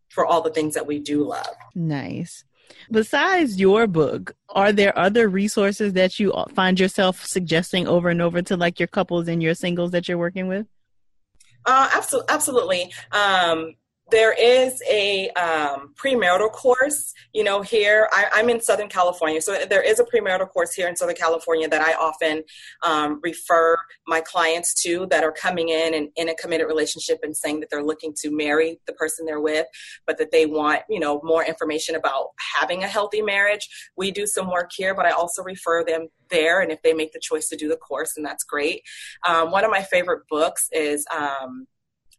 for 0.10 0.26
all 0.26 0.42
the 0.42 0.50
things 0.50 0.74
that 0.74 0.86
we 0.86 1.00
do 1.00 1.24
love. 1.24 1.56
Nice. 1.74 2.44
Besides 2.90 3.60
your 3.60 3.88
book, 3.88 4.34
are 4.50 4.72
there 4.72 4.98
other 4.98 5.28
resources 5.28 5.94
that 5.94 6.20
you 6.20 6.34
find 6.56 6.80
yourself 6.80 7.26
suggesting 7.26 7.88
over 7.88 8.10
and 8.10 8.22
over 8.22 8.42
to 8.44 8.58
like 8.58 8.80
your 8.80 8.88
couples 8.88 9.28
and 9.28 9.42
your 9.42 9.54
singles 9.54 9.92
that 9.92 10.08
you're 10.08 10.18
working 10.18 10.48
with? 10.48 10.68
Uh, 11.66 11.90
absolutely, 11.94 12.34
absolutely. 12.34 12.94
Um, 13.12 13.76
there 14.12 14.34
is 14.34 14.82
a 14.90 15.30
um, 15.32 15.94
premarital 15.96 16.52
course 16.52 17.14
you 17.34 17.44
know 17.44 17.62
here. 17.62 18.10
I, 18.12 18.40
am 18.40 18.50
in 18.50 18.62
southern 18.62 18.90
california 18.90 19.42
so 19.42 19.66
there 19.70 19.82
is 19.82 20.00
a 20.00 20.04
premarital 20.04 20.50
course 20.50 20.74
here 20.74 20.88
in 20.88 20.96
southern 20.96 21.16
california 21.16 21.68
that 21.68 21.82
i 21.82 21.94
often 21.94 22.44
um, 22.84 23.20
refer 23.24 23.78
my 24.08 24.22
clients 24.22 24.74
to 24.84 25.08
that 25.08 25.24
are 25.24 25.32
coming 25.32 25.70
in 25.70 25.94
and 25.94 26.10
in 26.16 26.30
a 26.30 26.36
committed 26.36 26.68
relationship 26.68 27.20
and 27.24 27.36
saying 27.36 27.60
that 27.62 27.70
they're 27.70 27.84
looking 27.84 28.14
to 28.22 28.30
marry 28.30 28.80
the 28.86 28.94
person 28.94 29.26
they're 29.26 29.40
with 29.40 29.66
but 30.06 30.18
that 30.18 30.32
they 30.32 30.46
want 30.46 30.82
you 30.90 31.00
know 31.00 31.22
more 31.24 31.44
information 31.44 31.96
about 31.96 32.30
having 32.60 32.84
a 32.84 32.88
healthy 32.88 33.22
marriage. 33.22 33.68
We 33.96 34.12
do 34.12 34.26
some 34.28 34.50
work 34.50 34.72
here 34.76 34.94
but 34.94 35.06
i 35.06 35.12
also 35.12 35.42
refer 35.44 35.84
them 35.84 36.08
there 36.32 36.62
and 36.62 36.72
if 36.72 36.82
they 36.82 36.94
make 36.94 37.12
the 37.12 37.20
choice 37.20 37.48
to 37.50 37.56
do 37.56 37.68
the 37.68 37.78
course 37.78 38.18
and 38.18 38.26
that's 38.26 38.44
great. 38.44 38.82
Um, 39.28 39.52
one 39.52 39.64
of 39.64 39.72
my 39.72 39.84
favorite 39.84 40.24
books 40.30 40.68
is 40.72 41.06
um, 41.16 41.68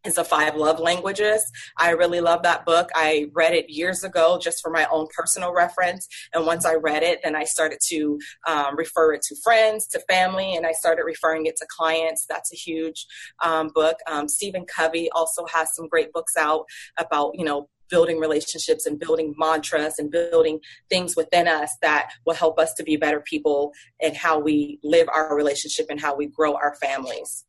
is 0.05 0.15
the 0.17 0.25
five 0.25 0.57
love 0.57 0.81
languages. 0.81 1.51
I 1.79 1.91
really 1.91 2.21
love 2.21 2.43
that 2.43 2.65
book. 2.65 2.91
I 2.95 3.29
read 3.33 3.55
it 3.55 3.71
years 3.71 4.03
ago 4.03 4.39
just 4.43 4.61
for 4.61 4.71
my 4.71 4.87
own 4.91 5.07
personal 5.17 5.53
reference. 5.53 6.09
And 6.35 6.47
once 6.47 6.65
i 6.65 6.75
read 6.75 7.03
it 7.03 7.21
then 7.23 7.37
i 7.37 7.45
started 7.45 7.79
to 7.89 8.19
um, 8.47 8.77
refer 8.77 9.15
it 9.15 9.23
to 9.23 9.37
friends 9.43 9.87
to 9.89 10.01
family 10.01 10.57
and 10.57 10.67
i 10.67 10.73
started 10.73 11.05
referring 11.05 11.47
it 11.47 11.57
to 11.57 11.67
clients. 11.69 12.27
That's 12.29 12.53
a 12.53 12.57
huge 12.57 13.07
um, 13.45 13.71
book. 13.75 13.97
Um, 14.07 14.29
stephen 14.29 14.65
covey 14.65 15.09
also 15.13 15.47
has 15.47 15.75
some 15.75 15.89
great 15.89 16.13
books 16.13 16.37
out 16.37 16.65
about 16.99 17.33
you 17.35 17.45
know 17.45 17.69
building 17.91 18.19
relationships 18.19 18.87
and 18.87 18.99
building 18.99 19.35
mantras 19.37 19.99
and 19.99 20.11
building 20.11 20.59
things 20.89 21.15
within 21.15 21.47
us 21.47 21.71
that 21.83 22.11
will 22.25 22.35
help 22.35 22.59
us 22.59 22.73
to 22.73 22.83
be 22.83 22.97
better 22.97 23.21
people 23.21 23.71
and 24.01 24.17
how 24.17 24.39
we 24.39 24.79
live 24.83 25.09
our 25.15 25.37
relationship 25.37 25.87
and 25.91 26.01
how 26.01 26.17
we 26.17 26.27
grow 26.27 26.55
our 26.55 26.75
families 26.77 27.45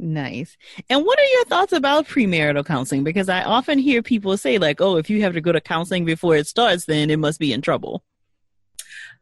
Nice. 0.00 0.56
And 0.88 1.04
what 1.04 1.18
are 1.18 1.24
your 1.24 1.44
thoughts 1.46 1.72
about 1.72 2.06
premarital 2.06 2.64
counseling? 2.64 3.02
Because 3.02 3.28
I 3.28 3.42
often 3.42 3.80
hear 3.80 4.00
people 4.00 4.36
say, 4.36 4.56
like, 4.58 4.80
oh, 4.80 4.96
if 4.96 5.10
you 5.10 5.22
have 5.22 5.34
to 5.34 5.40
go 5.40 5.50
to 5.50 5.60
counseling 5.60 6.04
before 6.04 6.36
it 6.36 6.46
starts, 6.46 6.84
then 6.84 7.10
it 7.10 7.18
must 7.18 7.40
be 7.40 7.52
in 7.52 7.60
trouble. 7.62 8.04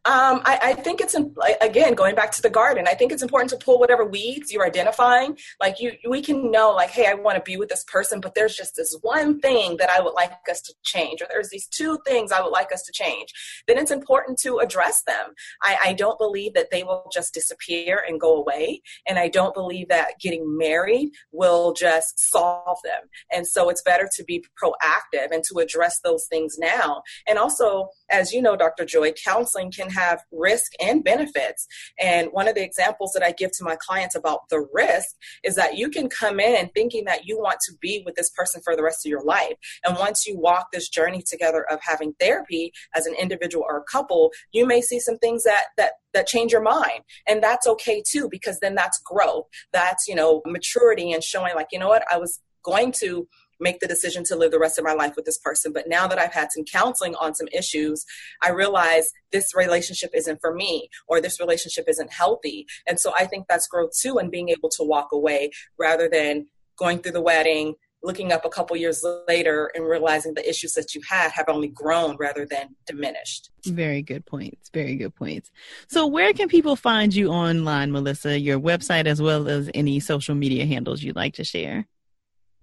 Um, 0.07 0.40
I, 0.45 0.61
I, 0.62 0.73
think 0.75 1.01
it's 1.01 1.16
again 1.61 1.95
going 1.95 2.14
back 2.14 2.31
to 2.33 2.42
the 2.42 2.49
garden. 2.49 2.87
I 2.87 2.95
think 2.95 3.11
it's 3.11 3.25
important 3.25 3.51
to 3.51 3.57
pull 3.57 3.81
whatever 3.81 4.05
weeds 4.05 4.53
you're 4.53 4.64
identifying. 4.64 5.37
Like 5.61 5.81
you, 5.81 5.95
we 6.09 6.23
can 6.23 6.53
know, 6.53 6.71
like, 6.71 6.90
hey, 6.90 7.09
I 7.09 7.14
want 7.14 7.38
to 7.38 7.42
be 7.42 7.57
with 7.57 7.71
this 7.71 7.83
person, 7.83 8.21
but 8.21 8.37
there's 8.37 8.55
just 8.55 8.77
this 8.77 8.97
one 9.03 9.40
thing 9.40 9.79
that 9.79 9.90
I 9.90 10.01
would 10.01 10.14
like 10.14 10.31
us 10.49 10.61
to 10.62 10.75
change, 10.85 11.23
or 11.23 11.27
there's 11.29 11.51
these 11.51 11.66
two 11.66 11.99
things 12.07 12.31
I 12.31 12.40
would 12.40 12.53
like 12.53 12.73
us 12.73 12.85
to 12.85 12.92
change. 12.92 13.33
Then 13.66 13.79
it's 13.79 13.90
important 13.90 14.38
to 14.42 14.59
address 14.59 15.03
them. 15.03 15.35
I, 15.64 15.77
I 15.87 15.92
don't 15.95 16.19
believe 16.19 16.55
that 16.55 16.71
they 16.71 16.85
will 16.85 17.11
just 17.12 17.35
disappear 17.35 18.05
and 18.07 18.21
go 18.21 18.37
away, 18.37 18.83
and 19.09 19.19
I 19.19 19.27
don't 19.27 19.55
believe 19.55 19.88
that 19.88 20.21
getting 20.21 20.57
married 20.57 21.11
will 21.33 21.73
just 21.73 22.31
solve 22.31 22.79
them. 22.85 23.09
And 23.33 23.45
so 23.45 23.71
it's 23.71 23.83
better 23.83 24.09
to 24.14 24.23
be 24.23 24.45
proactive 24.62 25.33
and 25.33 25.42
to 25.51 25.59
address 25.59 25.99
those 26.05 26.27
things 26.27 26.59
now. 26.59 27.03
And 27.27 27.40
also, 27.40 27.88
as 28.09 28.33
you 28.33 28.40
know, 28.40 28.55
Dr. 28.55 28.85
Joy, 28.85 29.11
counseling 29.12 29.73
can 29.73 29.90
have 29.97 30.21
risk 30.31 30.73
and 30.81 31.03
benefits. 31.03 31.67
And 31.99 32.29
one 32.33 32.49
of 32.49 32.55
the 32.55 32.63
examples 32.63 33.13
that 33.13 33.23
I 33.23 33.33
give 33.33 33.51
to 33.53 33.65
my 33.65 33.77
clients 33.77 34.15
about 34.15 34.49
the 34.51 34.67
risk 34.73 35.09
is 35.43 35.55
that 35.57 35.77
you 35.77 35.89
can 35.91 36.09
come 36.09 36.41
in 36.41 36.69
thinking 36.75 37.05
that 37.07 37.27
you 37.27 37.39
want 37.39 37.59
to 37.67 37.73
be 37.81 38.03
with 38.05 38.15
this 38.15 38.31
person 38.31 38.61
for 38.63 38.77
the 38.77 38.83
rest 38.83 39.07
of 39.07 39.11
your 39.11 39.25
life. 39.25 39.55
And 39.85 39.97
once 39.97 40.27
you 40.27 40.39
walk 40.39 40.69
this 40.73 40.89
journey 40.89 41.23
together 41.23 41.65
of 41.71 41.81
having 41.83 42.15
therapy 42.21 42.73
as 42.95 43.07
an 43.07 43.15
individual 43.15 43.65
or 43.69 43.79
a 43.79 43.85
couple, 43.91 44.31
you 44.53 44.67
may 44.67 44.81
see 44.81 45.01
some 45.01 45.19
things 45.19 45.45
that 45.45 45.65
that 45.77 45.93
that 46.15 46.27
change 46.27 46.51
your 46.51 46.63
mind 46.63 47.03
and 47.29 47.43
that's 47.43 47.67
okay 47.67 48.03
too 48.07 48.27
because 48.31 48.59
then 48.61 48.75
that's 48.75 48.99
growth 49.05 49.45
that's 49.73 50.09
you 50.09 50.15
know 50.15 50.41
maturity 50.47 51.13
and 51.13 51.23
showing 51.23 51.55
like 51.55 51.67
you 51.73 51.79
know 51.79 51.89
what 51.89 52.05
i 52.11 52.17
was 52.17 52.41
going 52.65 52.91
to 52.91 53.29
make 53.61 53.81
the 53.81 53.87
decision 53.87 54.25
to 54.25 54.37
live 54.37 54.51
the 54.51 54.59
rest 54.59 54.79
of 54.79 54.85
my 54.85 54.92
life 54.92 55.14
with 55.16 55.25
this 55.25 55.38
person. 55.38 55.73
But 55.73 55.88
now 55.88 56.07
that 56.07 56.19
I've 56.19 56.33
had 56.33 56.53
some 56.53 56.64
counseling 56.64 57.14
on 57.16 57.35
some 57.35 57.49
issues, 57.53 58.05
I 58.42 58.51
realize 58.51 59.11
this 59.33 59.55
relationship 59.55 60.11
isn't 60.14 60.40
for 60.40 60.55
me 60.55 60.88
or 61.09 61.21
this 61.21 61.40
relationship 61.40 61.87
isn't 61.88 62.12
healthy. 62.12 62.66
And 62.87 63.01
so 63.01 63.12
I 63.14 63.27
think 63.27 63.47
that's 63.49 63.69
growth 63.69 63.92
too 63.99 64.19
and 64.19 64.31
being 64.31 64.49
able 64.51 64.69
to 64.71 64.83
walk 64.83 65.09
away 65.12 65.51
rather 65.79 66.09
than 66.09 66.47
going 66.77 66.99
through 66.99 67.12
the 67.12 67.23
wedding, 67.23 67.75
looking 68.03 68.33
up 68.33 68.45
a 68.45 68.49
couple 68.49 68.77
years 68.77 69.05
later 69.27 69.71
and 69.75 69.85
realizing 69.85 70.35
the 70.35 70.49
issues 70.49 70.75
that 70.75 70.95
you 70.95 71.01
had 71.09 71.33
have 71.33 71.49
only 71.49 71.69
grown 71.69 72.16
rather 72.16 72.47
than 72.47 72.77
diminished. 72.87 73.51
Very 73.66 74.03
good 74.03 74.25
points. 74.27 74.71
Very 74.73 74.97
good 74.97 75.14
points. 75.14 75.51
So, 75.88 76.07
where 76.07 76.33
can 76.33 76.49
people 76.49 76.77
find 76.77 77.14
you 77.14 77.31
online, 77.31 77.90
Melissa? 77.90 78.38
Your 78.38 78.61
website 78.61 79.07
as 79.07 79.21
well 79.21 79.49
as 79.49 79.71
any 79.75 79.99
social 80.01 80.35
media 80.35 80.66
handles 80.66 81.03
you'd 81.03 81.16
like 81.16 81.35
to 81.35 81.45
share? 81.45 81.87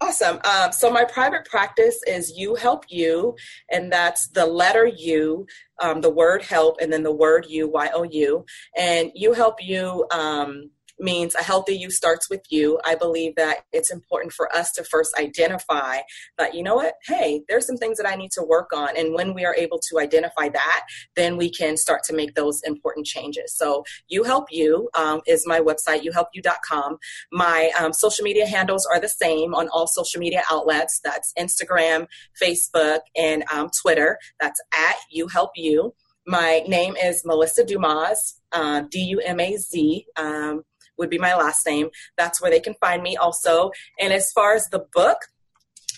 Awesome. 0.03 0.41
Um, 0.43 0.73
so 0.73 0.91
my 0.91 1.05
private 1.05 1.45
practice 1.45 1.97
is 2.05 2.33
You 2.35 2.55
Help 2.55 2.83
You, 2.89 3.37
and 3.71 3.89
that's 3.89 4.27
the 4.27 4.45
letter 4.45 4.85
U, 4.85 5.47
um, 5.81 6.01
the 6.01 6.09
word 6.09 6.41
help, 6.41 6.75
and 6.81 6.91
then 6.91 7.03
the 7.03 7.13
word 7.13 7.45
U, 7.47 7.69
Y 7.69 7.89
O 7.93 8.03
U. 8.03 8.43
And 8.75 9.13
You 9.15 9.31
Help 9.31 9.63
You 9.63 10.05
um, 10.11 10.71
means 10.99 11.35
a 11.35 11.43
healthy 11.43 11.73
you 11.73 11.89
starts 11.89 12.29
with 12.29 12.41
you. 12.49 12.79
I 12.85 12.95
believe 12.95 13.35
that 13.35 13.65
it's 13.71 13.91
important 13.91 14.33
for 14.33 14.53
us 14.55 14.71
to 14.73 14.83
first 14.83 15.17
identify 15.19 15.97
that, 16.37 16.53
you 16.53 16.63
know 16.63 16.75
what, 16.75 16.95
hey, 17.07 17.43
there's 17.49 17.65
some 17.65 17.77
things 17.77 17.97
that 17.97 18.07
I 18.07 18.15
need 18.15 18.31
to 18.31 18.43
work 18.43 18.71
on. 18.73 18.97
And 18.97 19.13
when 19.13 19.33
we 19.33 19.45
are 19.45 19.55
able 19.55 19.79
to 19.89 19.99
identify 19.99 20.49
that, 20.49 20.81
then 21.15 21.37
we 21.37 21.49
can 21.49 21.77
start 21.77 22.03
to 22.05 22.13
make 22.13 22.35
those 22.35 22.61
important 22.63 23.05
changes. 23.05 23.55
So, 23.55 23.83
You 24.07 24.23
Help 24.23 24.45
You 24.51 24.89
um, 24.95 25.21
is 25.27 25.45
my 25.47 25.59
website, 25.59 26.03
youhelpyou.com. 26.03 26.97
My 27.31 27.71
um, 27.79 27.93
social 27.93 28.23
media 28.23 28.45
handles 28.45 28.87
are 28.91 28.99
the 28.99 29.09
same 29.09 29.53
on 29.53 29.67
all 29.69 29.87
social 29.87 30.19
media 30.19 30.43
outlets. 30.49 30.99
That's 31.03 31.33
Instagram, 31.37 32.07
Facebook, 32.41 32.99
and 33.15 33.43
um, 33.51 33.69
Twitter. 33.81 34.17
That's 34.39 34.61
at 34.73 34.95
You 35.09 35.27
Help 35.27 35.51
You. 35.55 35.93
My 36.25 36.63
name 36.67 36.95
is 36.95 37.23
Melissa 37.25 37.65
Dumaz, 37.65 38.35
uh, 38.53 38.83
D 38.89 38.99
U 39.09 39.19
M 39.19 39.41
A 39.41 39.57
Z. 39.57 40.05
Um, 40.15 40.63
would 40.97 41.09
be 41.09 41.17
my 41.17 41.35
last 41.35 41.65
name. 41.65 41.89
That's 42.17 42.41
where 42.41 42.51
they 42.51 42.59
can 42.59 42.75
find 42.79 43.01
me 43.01 43.17
also. 43.17 43.71
And 43.99 44.13
as 44.13 44.31
far 44.31 44.53
as 44.53 44.67
the 44.69 44.85
book, 44.93 45.17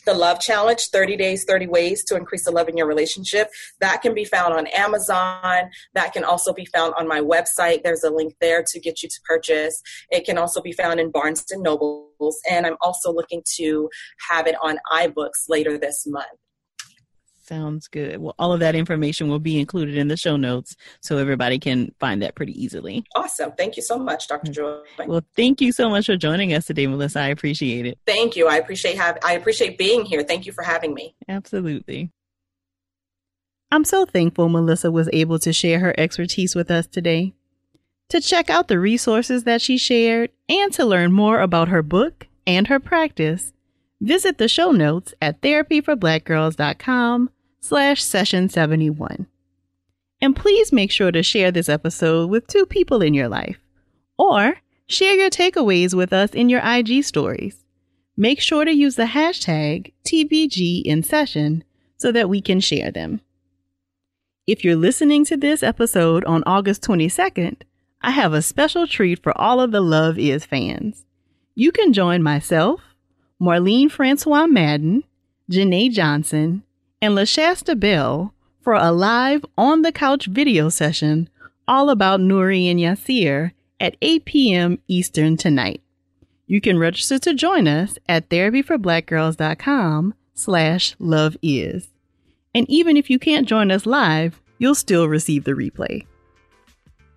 the 0.06 0.14
Love 0.14 0.40
Challenge 0.40 0.82
30 0.92 1.18
Days, 1.18 1.44
30 1.46 1.68
Ways 1.68 2.04
to 2.06 2.16
Increase 2.16 2.46
the 2.46 2.52
Love 2.52 2.70
in 2.70 2.78
Your 2.78 2.88
Relationship. 2.88 3.50
That 3.82 4.02
can 4.02 4.14
be 4.14 4.24
found 4.24 4.54
on 4.54 4.68
Amazon. 4.68 5.70
That 5.94 6.14
can 6.14 6.24
also 6.24 6.54
be 6.54 6.66
found 6.66 6.94
on 6.98 7.08
my 7.08 7.20
website. 7.22 7.84
There's 7.84 8.04
a 8.04 8.12
link 8.12 8.36
there 8.40 8.64
to 8.64 8.80
get 8.80 9.02
you 9.02 9.10
to 9.10 9.20
purchase. 9.26 9.82
It 10.12 10.26
can 10.26 10.38
also 10.38 10.62
be 10.62 10.72
found 10.72 11.00
in 11.00 11.12
Barnes 11.12 11.46
and 11.50 11.64
Nobles. 11.64 12.40
And 12.50 12.66
I'm 12.66 12.78
also 12.82 13.12
looking 13.12 13.42
to 13.56 13.90
have 14.30 14.48
it 14.48 14.56
on 14.62 14.78
iBooks 14.92 15.50
later 15.50 15.78
this 15.78 16.06
month. 16.06 16.28
Sounds 17.48 17.88
good. 17.88 18.20
Well, 18.20 18.34
all 18.40 18.54
of 18.54 18.60
that 18.62 18.74
information 18.74 19.30
will 19.30 19.40
be 19.40 19.60
included 19.60 19.98
in 19.98 20.08
the 20.08 20.18
show 20.18 20.36
notes 20.36 20.76
so 21.02 21.18
everybody 21.18 21.60
can 21.60 21.94
find 22.00 22.24
that 22.24 22.34
pretty 22.34 22.60
easily. 22.62 23.06
Awesome. 23.16 23.52
Thank 23.52 23.78
you 23.78 23.84
so 23.84 24.00
much, 24.00 24.28
Dr. 24.28 24.52
Mm-hmm. 24.52 24.54
Joy. 24.54 25.06
Well, 25.06 25.22
thank 25.36 25.62
you 25.62 25.72
so 25.72 25.88
much 25.88 26.08
for 26.08 26.18
joining 26.18 26.54
us 26.54 26.66
today, 26.66 26.88
Melissa. 26.88 27.20
I 27.20 27.28
appreciate 27.28 27.86
it. 27.86 28.00
Thank 28.08 28.36
you. 28.36 28.48
I 28.48 28.58
appreciate 28.58 28.98
have 28.98 29.20
I 29.24 29.34
appreciate 29.34 29.78
being 29.78 30.06
here. 30.06 30.24
Thank 30.24 30.48
you 30.48 30.54
for 30.54 30.64
having 30.64 30.96
me. 30.96 31.16
Absolutely. 31.28 32.10
I'm 33.72 33.84
so 33.84 34.06
thankful 34.06 34.50
Melissa 34.50 34.90
was 34.90 35.10
able 35.14 35.38
to 35.40 35.54
share 35.54 35.80
her 35.80 35.94
expertise 36.00 36.56
with 36.56 36.72
us 36.72 36.88
today. 36.88 37.34
To 38.10 38.22
check 38.22 38.50
out 38.50 38.70
the 38.70 38.80
resources 38.80 39.44
that 39.44 39.62
she 39.62 39.78
shared 39.78 40.32
and 40.50 40.74
to 40.74 40.86
learn 40.86 41.12
more 41.12 41.42
about 41.42 41.68
her 41.68 41.84
book 41.84 42.28
and 42.48 42.68
her 42.68 42.80
practice, 42.80 43.54
visit 44.02 44.40
the 44.40 44.48
show 44.48 44.72
notes 44.72 45.14
at 45.22 45.42
therapyforblackgirls.com 45.42 47.30
slash 47.66 48.04
session 48.04 48.48
71. 48.48 49.26
And 50.22 50.36
please 50.36 50.72
make 50.72 50.92
sure 50.92 51.12
to 51.12 51.24
share 51.24 51.52
this 51.52 51.68
episode 51.68 52.30
with 52.30 52.48
two 52.48 52.66
people 52.66 53.02
in 53.02 53.14
your 53.14 53.28
life 53.28 53.60
or 54.18 54.58
share 54.88 55.16
your 55.16 55.30
takeaways 55.30 55.94
with 55.94 56.14
us 56.14 56.32
in 56.32 56.48
your 56.48 56.62
IG 56.64 57.04
stories. 57.04 57.66
Make 58.16 58.40
sure 58.40 58.66
to 58.66 58.72
use 58.72 58.96
the 58.96 59.06
hashtag 59.06 59.92
TBG 60.06 60.84
in 60.84 61.04
session 61.04 61.64
so 61.98 62.12
that 62.12 62.30
we 62.30 62.40
can 62.40 62.60
share 62.60 62.92
them. 62.92 63.22
If 64.48 64.64
you're 64.64 64.76
listening 64.76 65.26
to 65.26 65.36
this 65.36 65.64
episode 65.64 66.24
on 66.26 66.44
August 66.46 66.84
22nd, 66.84 67.64
I 68.02 68.12
have 68.12 68.34
a 68.34 68.44
special 68.44 68.86
treat 68.86 69.24
for 69.24 69.36
all 69.36 69.60
of 69.60 69.72
the 69.72 69.82
Love 69.82 70.20
Is 70.20 70.46
fans. 70.46 71.04
You 71.56 71.72
can 71.72 71.94
join 71.94 72.22
myself, 72.22 72.82
Marline 73.40 73.90
Francois 73.90 74.46
Madden, 74.46 75.04
Janae 75.52 75.92
Johnson, 75.92 76.64
and 77.02 77.16
LaShasta 77.16 77.80
Bell 77.80 78.34
for 78.62 78.74
a 78.74 78.92
live 78.92 79.46
on 79.58 79.82
the 79.82 79.92
couch 79.92 80.26
video 80.26 80.70
session 80.70 81.30
all 81.68 81.90
about 81.90 82.20
Nuri 82.20 82.70
and 82.70 82.80
Yasir 82.80 83.52
at 83.80 83.96
8 84.02 84.26
p.m. 84.26 84.80
Eastern 84.88 85.38
tonight. 85.38 85.82
You 86.48 86.62
can 86.62 86.78
register 86.78 87.18
to 87.20 87.34
join 87.34 87.68
us 87.68 87.98
at 88.08 88.30
therapyforblackgirls.com 88.30 90.14
slash 90.34 90.96
love 91.00 91.38
is. 91.42 91.90
And 92.54 92.70
even 92.70 92.98
if 92.98 93.10
you 93.10 93.20
can't 93.20 93.48
join 93.48 93.72
us 93.72 93.86
live, 93.86 94.42
you'll 94.58 94.76
still 94.76 95.08
receive 95.08 95.44
the 95.44 95.52
replay. 95.52 96.06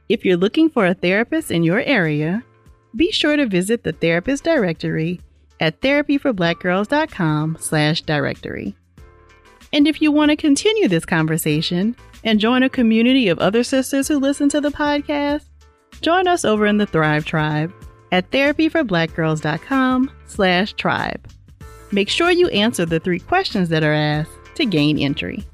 If 0.09 0.25
you're 0.25 0.37
looking 0.37 0.71
for 0.71 0.87
a 0.87 0.95
therapist 0.95 1.51
in 1.51 1.62
your 1.62 1.81
area, 1.81 2.43
be 2.97 3.12
sure 3.12 3.37
to 3.37 3.47
visit 3.47 3.85
the 3.85 3.93
therapist 3.93 4.45
directory 4.45 5.21
at 5.61 5.81
therapyforblackgirls.com 5.83 7.59
slash 7.61 8.03
directory. 8.03 8.75
And 9.73 9.87
if 9.87 10.01
you 10.01 10.11
want 10.11 10.31
to 10.31 10.37
continue 10.37 10.89
this 10.89 11.05
conversation 11.05 11.95
and 12.25 12.41
join 12.41 12.63
a 12.63 12.69
community 12.69 13.29
of 13.29 13.39
other 13.39 13.63
sisters 13.63 14.09
who 14.09 14.19
listen 14.19 14.49
to 14.51 14.61
the 14.61 14.71
podcast, 14.71 15.45
join 16.01 16.27
us 16.27 16.45
over 16.45 16.67
in 16.67 16.79
the 16.79 16.87
Thrive 16.87 17.25
Tribe 17.25 17.73
at 18.13 18.31
therapyforblackgirls.com 18.31 20.11
slash 20.27 20.73
tribe. 20.75 21.29
Make 21.93 22.09
sure 22.09 22.31
you 22.31 22.49
answer 22.49 22.85
the 22.85 23.01
three 23.01 23.19
questions 23.19 23.69
that 23.71 23.83
are 23.83 23.95
asked 23.95 24.31
to 24.57 24.67
gain 24.67 24.99
entry. 24.99 25.45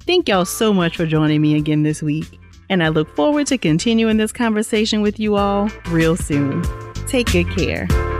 Thank 0.00 0.28
y'all 0.28 0.44
so 0.44 0.72
much 0.72 0.96
for 0.96 1.06
joining 1.06 1.40
me 1.40 1.56
again 1.56 1.82
this 1.82 2.02
week, 2.02 2.38
and 2.68 2.82
I 2.82 2.88
look 2.88 3.14
forward 3.16 3.46
to 3.48 3.58
continuing 3.58 4.16
this 4.16 4.32
conversation 4.32 5.00
with 5.00 5.18
you 5.18 5.36
all 5.36 5.70
real 5.88 6.16
soon. 6.16 6.62
Take 7.06 7.32
good 7.32 7.48
care. 7.56 8.13